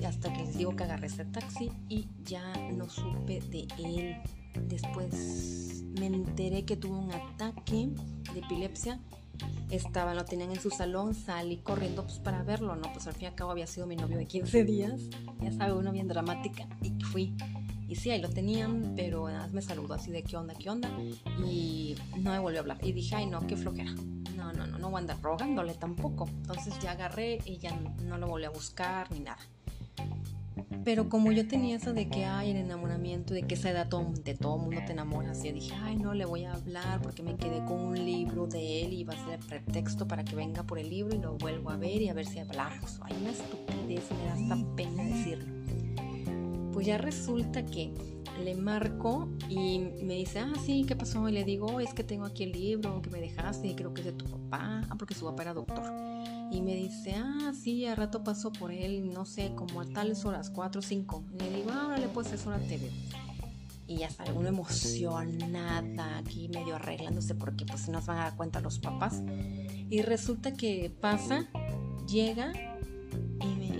Y 0.00 0.04
hasta 0.04 0.32
que 0.32 0.44
les 0.44 0.56
digo 0.56 0.74
que 0.76 0.84
agarré 0.84 1.06
ese 1.06 1.24
taxi 1.24 1.70
y 1.88 2.08
ya 2.24 2.52
no 2.72 2.88
supe 2.88 3.40
de 3.40 3.66
él. 3.78 4.16
Después 4.68 5.84
me 5.98 6.06
enteré 6.06 6.64
que 6.64 6.76
tuvo 6.76 6.98
un 6.98 7.12
ataque 7.12 7.90
de 8.32 8.40
epilepsia. 8.40 9.00
Estaba, 9.70 10.14
lo 10.14 10.24
tenían 10.24 10.50
en 10.50 10.60
su 10.60 10.70
salón, 10.70 11.14
salí 11.14 11.58
corriendo 11.58 12.04
pues 12.04 12.18
para 12.18 12.42
verlo, 12.42 12.74
¿no? 12.76 12.92
Pues 12.92 13.06
al 13.06 13.14
fin 13.14 13.24
y 13.24 13.26
al 13.26 13.34
cabo 13.34 13.50
había 13.50 13.66
sido 13.66 13.86
mi 13.86 13.96
novio 13.96 14.18
de 14.18 14.26
15 14.26 14.64
días. 14.64 15.00
Ya 15.40 15.52
sabe, 15.52 15.72
uno 15.74 15.92
bien 15.92 16.08
dramática. 16.08 16.66
Y 16.82 17.02
fui. 17.04 17.34
Y 17.88 17.96
sí, 17.96 18.10
ahí 18.10 18.20
lo 18.20 18.28
tenían, 18.28 18.94
pero 18.96 19.28
nada 19.28 19.40
más 19.40 19.52
me 19.52 19.62
saludó 19.62 19.94
así 19.94 20.10
de 20.10 20.22
qué 20.22 20.36
onda, 20.36 20.54
qué 20.54 20.70
onda. 20.70 20.90
Y 21.46 21.96
no 22.18 22.30
me 22.30 22.38
volvió 22.38 22.58
a 22.58 22.62
hablar. 22.62 22.78
Y 22.82 22.92
dije, 22.92 23.16
ay 23.16 23.26
no, 23.26 23.46
qué 23.46 23.56
flojera 23.56 23.94
no, 24.38 24.52
no, 24.52 24.66
no, 24.66 24.78
no 24.78 24.90
voy 24.90 24.98
a 24.98 25.00
andar 25.00 25.20
rogándole 25.20 25.74
tampoco. 25.74 26.26
Entonces 26.28 26.78
ya 26.80 26.92
agarré 26.92 27.40
y 27.44 27.58
ya 27.58 27.76
no, 28.04 28.16
lo 28.16 28.28
volví 28.28 28.44
a 28.44 28.50
buscar 28.50 29.10
ni 29.10 29.20
nada. 29.20 29.38
Pero 30.88 31.10
como 31.10 31.32
yo 31.32 31.46
tenía 31.46 31.76
eso 31.76 31.92
de 31.92 32.08
que 32.08 32.24
hay 32.24 32.52
el 32.52 32.56
enamoramiento, 32.56 33.34
de 33.34 33.42
que 33.42 33.56
esa 33.56 33.68
edad 33.68 33.84
de 33.84 34.34
todo 34.34 34.56
mundo 34.56 34.80
te 34.86 34.92
enamoras, 34.92 35.44
y 35.44 35.52
dije, 35.52 35.74
ay, 35.82 35.96
no 35.96 36.14
le 36.14 36.24
voy 36.24 36.44
a 36.44 36.54
hablar 36.54 37.02
porque 37.02 37.22
me 37.22 37.36
quedé 37.36 37.62
con 37.66 37.78
un 37.78 38.06
libro 38.06 38.46
de 38.46 38.84
él 38.84 38.94
y 38.94 39.04
va 39.04 39.12
a 39.12 39.22
ser 39.22 39.34
el 39.34 39.46
pretexto 39.46 40.08
para 40.08 40.24
que 40.24 40.34
venga 40.34 40.62
por 40.62 40.78
el 40.78 40.88
libro 40.88 41.14
y 41.14 41.18
lo 41.18 41.36
vuelvo 41.36 41.68
a 41.68 41.76
ver 41.76 42.00
y 42.00 42.08
a 42.08 42.14
ver 42.14 42.24
si 42.24 42.38
hablamos. 42.38 43.00
Hay 43.02 43.14
una 43.20 43.32
estupidez, 43.32 44.10
me 44.12 44.24
da 44.24 44.54
hasta 44.54 44.76
pena 44.76 45.04
decirlo. 45.04 46.72
Pues 46.72 46.86
ya 46.86 46.96
resulta 46.96 47.66
que 47.66 47.92
le 48.42 48.54
marco 48.54 49.28
y 49.46 49.80
me 50.02 50.14
dice, 50.14 50.38
ah, 50.38 50.54
sí, 50.64 50.86
¿qué 50.88 50.96
pasó? 50.96 51.28
Y 51.28 51.32
le 51.32 51.44
digo, 51.44 51.80
es 51.80 51.92
que 51.92 52.02
tengo 52.02 52.24
aquí 52.24 52.44
el 52.44 52.52
libro 52.52 53.02
que 53.02 53.10
me 53.10 53.20
dejaste 53.20 53.74
creo 53.74 53.92
que 53.92 54.00
es 54.00 54.06
de 54.06 54.12
tu 54.14 54.24
papá. 54.24 54.86
Ah, 54.88 54.96
porque 54.98 55.12
su 55.12 55.26
papá 55.26 55.42
era 55.42 55.52
doctor. 55.52 56.07
Y 56.50 56.62
me 56.62 56.74
dice, 56.74 57.14
ah, 57.16 57.52
sí, 57.52 57.84
a 57.86 57.94
rato 57.94 58.24
paso 58.24 58.52
por 58.52 58.72
él, 58.72 59.12
no 59.12 59.26
sé, 59.26 59.52
como 59.54 59.80
a 59.80 59.86
tales 59.86 60.24
horas, 60.24 60.50
4 60.50 60.78
o 60.78 60.82
5. 60.82 61.24
Y 61.34 61.42
le 61.42 61.50
digo, 61.56 61.70
ah, 61.72 61.96
le 61.98 62.08
pues 62.08 62.32
es 62.32 62.46
hora 62.46 62.58
te 62.58 62.78
veo. 62.78 62.92
Y 63.86 63.98
ya 63.98 64.08
una 64.34 64.50
emocionada 64.50 66.18
aquí, 66.18 66.48
medio 66.48 66.76
arreglándose 66.76 67.34
porque 67.34 67.64
pues 67.64 67.82
se 67.82 67.90
nos 67.90 68.04
van 68.06 68.18
a 68.18 68.24
dar 68.24 68.36
cuenta 68.36 68.60
los 68.60 68.78
papás. 68.78 69.22
Y 69.90 70.02
resulta 70.02 70.52
que 70.52 70.92
pasa, 71.00 71.48
llega 72.06 72.52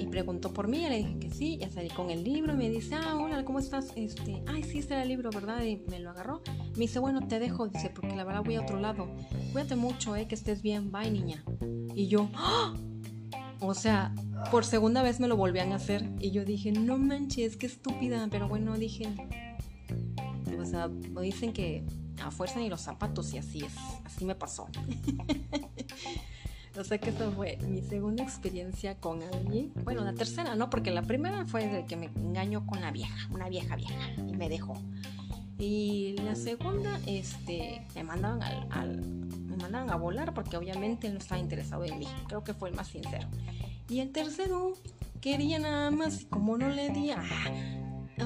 preguntó 0.08 0.52
por 0.52 0.68
mí, 0.68 0.88
le 0.88 0.98
dije 0.98 1.18
que 1.18 1.30
sí, 1.30 1.58
ya 1.58 1.70
salí 1.70 1.88
con 1.88 2.10
el 2.10 2.24
libro, 2.24 2.54
me 2.54 2.68
dice, 2.70 2.94
ah, 2.94 3.16
hola, 3.16 3.44
¿cómo 3.44 3.58
estás? 3.58 3.92
Este, 3.96 4.42
ay, 4.46 4.62
sí, 4.62 4.78
está 4.78 5.02
el 5.02 5.08
libro, 5.08 5.30
¿verdad? 5.30 5.62
Y 5.62 5.82
me 5.88 5.98
lo 6.00 6.10
agarró. 6.10 6.42
Me 6.74 6.80
dice, 6.80 6.98
bueno, 6.98 7.26
te 7.26 7.38
dejo, 7.38 7.68
dice, 7.68 7.90
porque 7.90 8.14
la 8.14 8.24
verdad 8.24 8.42
voy 8.44 8.56
a 8.56 8.62
otro 8.62 8.78
lado. 8.80 9.08
Cuídate 9.52 9.76
mucho, 9.76 10.16
eh, 10.16 10.26
que 10.26 10.34
estés 10.34 10.62
bien, 10.62 10.90
bye, 10.90 11.10
niña. 11.10 11.44
Y 11.94 12.08
yo, 12.08 12.28
¡Ah! 12.34 12.74
o 13.60 13.74
sea, 13.74 14.14
por 14.50 14.64
segunda 14.64 15.02
vez 15.02 15.20
me 15.20 15.28
lo 15.28 15.36
volvían 15.36 15.72
a 15.72 15.76
hacer. 15.76 16.08
Y 16.20 16.30
yo 16.30 16.44
dije, 16.44 16.72
no 16.72 16.98
manches, 16.98 17.56
qué 17.56 17.66
estúpida. 17.66 18.26
Pero 18.30 18.48
bueno, 18.48 18.76
dije, 18.76 19.08
o 20.58 20.64
sea, 20.64 20.88
dicen 21.20 21.52
que 21.52 21.84
a 22.22 22.30
fuerza 22.30 22.58
ni 22.58 22.68
los 22.68 22.80
zapatos 22.80 23.32
y 23.34 23.38
así 23.38 23.60
es, 23.60 23.74
así 24.04 24.24
me 24.24 24.34
pasó. 24.34 24.68
O 26.78 26.84
sea 26.84 26.98
que 26.98 27.10
esa 27.10 27.30
fue 27.32 27.58
mi 27.68 27.82
segunda 27.82 28.22
experiencia 28.22 28.94
con 28.94 29.22
alguien. 29.22 29.72
Bueno, 29.82 30.04
la 30.04 30.12
tercera, 30.14 30.54
¿no? 30.54 30.70
Porque 30.70 30.92
la 30.92 31.02
primera 31.02 31.44
fue 31.44 31.66
de 31.66 31.86
que 31.86 31.96
me 31.96 32.06
engañó 32.06 32.64
con 32.66 32.80
la 32.80 32.92
vieja, 32.92 33.28
una 33.32 33.48
vieja 33.48 33.74
vieja, 33.74 34.12
y 34.16 34.36
me 34.36 34.48
dejó. 34.48 34.80
Y 35.58 36.14
la 36.24 36.36
segunda, 36.36 37.00
este, 37.06 37.84
me 37.96 38.04
mandaban 38.04 38.42
al, 38.70 39.00
me 39.00 39.56
mandaban 39.56 39.90
a 39.90 39.96
volar 39.96 40.32
porque 40.32 40.56
obviamente 40.56 41.08
él 41.08 41.14
no 41.14 41.18
estaba 41.18 41.40
interesado 41.40 41.84
en 41.84 41.98
mí. 41.98 42.06
Creo 42.28 42.44
que 42.44 42.54
fue 42.54 42.68
el 42.68 42.76
más 42.76 42.86
sincero. 42.86 43.26
Y 43.88 43.98
el 43.98 44.12
tercero 44.12 44.74
quería 45.20 45.58
nada 45.58 45.90
más, 45.90 46.26
como 46.30 46.56
no 46.56 46.68
le 46.68 46.90
di, 46.90 47.10
ah, 47.10 47.24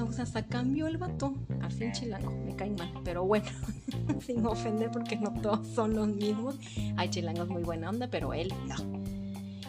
o 0.01 0.11
sea, 0.11 0.23
hasta 0.23 0.45
cambió 0.45 0.87
el 0.87 0.97
vato. 0.97 1.33
Al 1.61 1.71
fin 1.71 1.91
chilango, 1.91 2.31
me 2.31 2.55
cae 2.55 2.71
mal. 2.71 2.91
Pero 3.03 3.25
bueno, 3.25 3.49
sin 4.25 4.45
ofender 4.45 4.91
porque 4.91 5.15
no 5.15 5.33
todos 5.41 5.67
son 5.67 5.95
los 5.95 6.07
mismos. 6.07 6.55
Hay 6.97 7.09
chilangos 7.09 7.49
muy 7.49 7.63
buena 7.63 7.89
onda, 7.89 8.07
pero 8.09 8.33
él 8.33 8.53
no. 8.67 8.75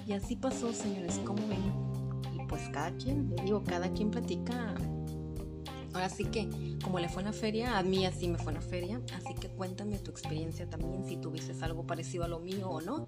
Y 0.07 0.13
así 0.13 0.37
pasó, 0.37 0.73
señores, 0.73 1.21
¿cómo 1.25 1.47
ven? 1.49 1.63
Y 2.35 2.47
pues 2.47 2.69
cada 2.71 2.91
quien, 2.97 3.35
le 3.37 3.43
digo, 3.43 3.63
cada 3.65 3.93
quien 3.93 4.11
platica. 4.11 4.75
Ahora 5.93 6.09
sí 6.09 6.25
que, 6.25 6.77
como 6.83 6.99
le 6.99 7.09
fue 7.09 7.23
en 7.23 7.27
la 7.27 7.33
feria, 7.33 7.79
a 7.79 7.83
mí 7.83 8.05
así 8.05 8.29
me 8.29 8.37
fue 8.37 8.53
en 8.53 8.57
la 8.57 8.63
feria. 8.63 9.01
Así 9.17 9.35
que 9.35 9.49
cuéntame 9.49 9.99
tu 9.99 10.11
experiencia 10.11 10.69
también, 10.69 11.05
si 11.05 11.17
tuviste 11.17 11.53
algo 11.65 11.87
parecido 11.87 12.25
a 12.25 12.29
lo 12.29 12.41
mío 12.41 12.69
o 12.69 12.81
no 12.81 13.07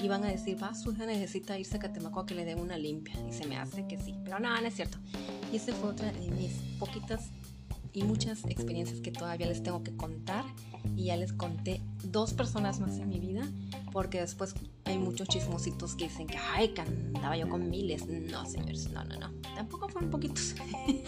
y 0.00 0.08
van 0.08 0.24
a 0.24 0.28
decir, 0.28 0.62
va, 0.62 0.74
su 0.74 0.92
hija 0.92 1.06
necesita 1.06 1.58
irse 1.58 1.76
a 1.76 1.80
Catemaco 1.80 2.20
a 2.20 2.26
que 2.26 2.34
le 2.34 2.44
den 2.44 2.60
una 2.60 2.76
limpia. 2.76 3.14
Y 3.28 3.32
se 3.32 3.46
me 3.46 3.56
hace 3.56 3.86
que 3.86 3.98
sí, 3.98 4.14
pero 4.24 4.38
no, 4.38 4.48
no 4.60 4.66
es 4.66 4.74
cierto. 4.74 4.98
Y 5.52 5.56
esta 5.56 5.72
fue 5.74 5.90
otra 5.90 6.12
de 6.12 6.30
mis 6.30 6.52
poquitas 6.78 7.30
y 7.92 8.04
muchas 8.04 8.44
experiencias 8.44 9.00
que 9.00 9.10
todavía 9.10 9.46
les 9.46 9.62
tengo 9.62 9.82
que 9.82 9.96
contar. 9.96 10.44
Y 10.96 11.06
ya 11.06 11.16
les 11.16 11.32
conté 11.32 11.80
dos 12.04 12.32
personas 12.32 12.78
más 12.80 12.98
en 12.98 13.08
mi 13.08 13.18
vida, 13.18 13.42
porque 13.92 14.20
después 14.20 14.54
hay 14.84 14.98
muchos 14.98 15.28
chismositos 15.28 15.96
que 15.96 16.04
dicen 16.04 16.26
que, 16.26 16.38
ay, 16.38 16.68
que 16.68 16.82
andaba 16.82 17.36
yo 17.36 17.48
con 17.48 17.68
miles. 17.68 18.06
No, 18.06 18.46
señores, 18.46 18.90
no, 18.90 19.04
no, 19.04 19.18
no. 19.18 19.32
Tampoco 19.56 19.88
fueron 19.88 20.10
poquitos, 20.10 20.54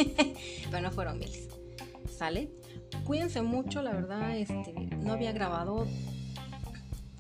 pero 0.71 0.83
no 0.83 0.91
fueron 0.91 1.19
miles. 1.19 1.49
¿Sale? 2.11 2.51
Cuídense 3.05 3.41
mucho, 3.43 3.83
la 3.83 3.93
verdad, 3.93 4.37
este, 4.37 4.73
no 4.97 5.13
había 5.13 5.33
grabado 5.33 5.87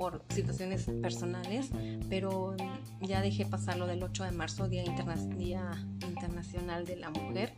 por 0.01 0.25
situaciones 0.31 0.87
personales, 1.03 1.69
pero 2.09 2.57
ya 3.03 3.21
dejé 3.21 3.45
pasar 3.45 3.77
lo 3.77 3.87
del 3.87 4.03
8 4.03 4.25
de 4.25 4.31
marzo, 4.31 4.67
Día, 4.67 4.83
Día 5.37 5.87
Internacional 6.09 6.87
de 6.87 6.97
la 6.97 7.11
Mujer, 7.11 7.53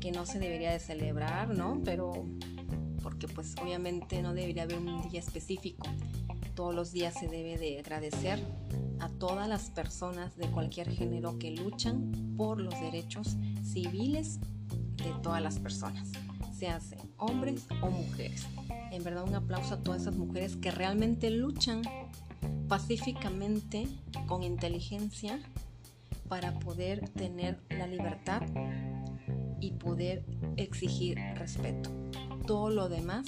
que 0.00 0.10
no 0.10 0.24
se 0.24 0.38
debería 0.38 0.72
de 0.72 0.78
celebrar, 0.78 1.54
¿no? 1.54 1.82
Pero 1.84 2.24
porque 3.02 3.28
pues 3.28 3.54
obviamente 3.62 4.22
no 4.22 4.32
debería 4.32 4.62
haber 4.62 4.78
un 4.78 5.10
día 5.10 5.20
específico. 5.20 5.86
Todos 6.54 6.74
los 6.74 6.90
días 6.90 7.12
se 7.20 7.28
debe 7.28 7.58
de 7.58 7.80
agradecer 7.80 8.42
a 8.98 9.10
todas 9.10 9.46
las 9.46 9.68
personas 9.68 10.38
de 10.38 10.50
cualquier 10.50 10.90
género 10.90 11.38
que 11.38 11.50
luchan 11.50 12.34
por 12.38 12.62
los 12.62 12.80
derechos 12.80 13.36
civiles 13.62 14.40
de 14.96 15.12
todas 15.22 15.42
las 15.42 15.58
personas, 15.58 16.08
sean 16.58 16.80
hombres 17.18 17.66
o 17.82 17.90
mujeres 17.90 18.46
en 18.94 19.04
verdad 19.04 19.24
un 19.24 19.34
aplauso 19.34 19.74
a 19.74 19.78
todas 19.78 20.02
esas 20.02 20.16
mujeres 20.16 20.56
que 20.56 20.70
realmente 20.70 21.30
luchan 21.30 21.82
pacíficamente, 22.68 23.88
con 24.26 24.42
inteligencia, 24.42 25.40
para 26.28 26.58
poder 26.58 27.08
tener 27.10 27.60
la 27.70 27.86
libertad 27.86 28.42
y 29.60 29.72
poder 29.72 30.24
exigir 30.56 31.18
respeto. 31.36 31.90
Todo 32.46 32.70
lo 32.70 32.88
demás 32.88 33.26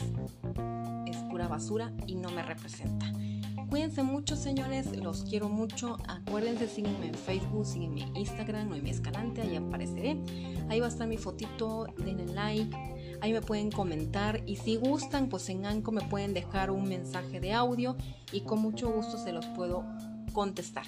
es 1.07 1.17
pura 1.31 1.49
basura 1.49 1.93
y 2.07 2.15
no 2.15 2.31
me 2.31 2.43
representa. 2.43 3.13
Cuídense 3.71 4.03
mucho, 4.03 4.37
señores. 4.37 4.97
Los 4.97 5.25
quiero 5.25 5.49
mucho. 5.49 5.97
Acuérdense, 6.09 6.69
sígueme 6.69 7.09
en 7.09 7.15
Facebook, 7.15 7.67
sígueme 7.67 8.03
en 8.03 8.17
Instagram 8.17 8.73
en 8.73 8.83
mi 8.83 8.91
escalante. 8.91 9.43
Ahí 9.43 9.57
apareceré. 9.57 10.17
Ahí 10.69 10.81
va 10.81 10.87
a 10.87 10.89
estar 10.89 11.09
mi 11.09 11.17
fotito. 11.17 11.87
Denle 11.99 12.27
like 12.27 12.96
Ahí 13.21 13.33
me 13.33 13.41
pueden 13.41 13.71
comentar 13.71 14.43
y 14.47 14.57
si 14.57 14.77
gustan, 14.77 15.29
pues 15.29 15.49
en 15.49 15.67
Anco 15.67 15.93
me 15.93 16.03
pueden 16.03 16.35
dejar 16.35 16.71
un 16.71 16.89
mensaje 16.89 17.41
de 17.41 17.53
audio 17.53 17.97
y 18.33 18.43
con 18.43 18.61
mucho 18.61 18.91
gusto 18.91 19.19
se 19.19 19.33
los 19.33 19.47
puedo 19.47 19.85
contestar. 20.33 20.87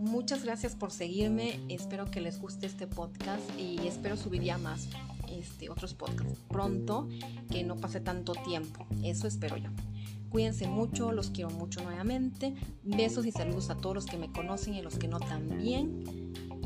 Muchas 0.00 0.44
gracias 0.44 0.74
por 0.76 0.90
seguirme. 0.92 1.60
Espero 1.68 2.10
que 2.10 2.20
les 2.20 2.40
guste 2.40 2.66
este 2.66 2.86
podcast 2.86 3.42
y 3.58 3.86
espero 3.86 4.16
subir 4.16 4.42
ya 4.42 4.56
más 4.56 4.88
este, 5.30 5.70
otros 5.70 5.94
podcasts 5.94 6.38
pronto, 6.48 7.08
que 7.50 7.62
no 7.64 7.76
pase 7.76 8.00
tanto 8.00 8.32
tiempo. 8.32 8.86
Eso 9.02 9.26
espero 9.26 9.56
yo. 9.56 9.70
Cuídense 10.30 10.68
mucho, 10.68 11.12
los 11.12 11.30
quiero 11.30 11.50
mucho 11.50 11.82
nuevamente. 11.82 12.54
Besos 12.82 13.26
y 13.26 13.32
saludos 13.32 13.68
a 13.68 13.76
todos 13.76 13.94
los 13.94 14.06
que 14.06 14.16
me 14.16 14.30
conocen 14.30 14.74
y 14.74 14.82
los 14.82 14.96
que 14.96 15.08
no 15.08 15.18
también. 15.18 16.04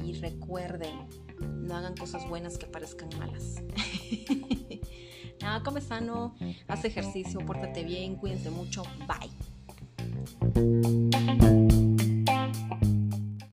Y 0.05 0.13
recuerden, 0.15 0.93
no 1.41 1.75
hagan 1.75 1.97
cosas 1.97 2.29
buenas 2.29 2.59
que 2.59 2.67
parezcan 2.67 3.09
malas. 3.19 3.63
Nada, 5.41 5.63
come 5.63 5.81
sano, 5.81 6.35
haz 6.69 6.85
ejercicio, 6.85 7.41
pórtate 7.41 7.85
bien, 7.85 8.17
cuídense 8.17 8.51
mucho. 8.51 8.83
Bye. 9.07 9.31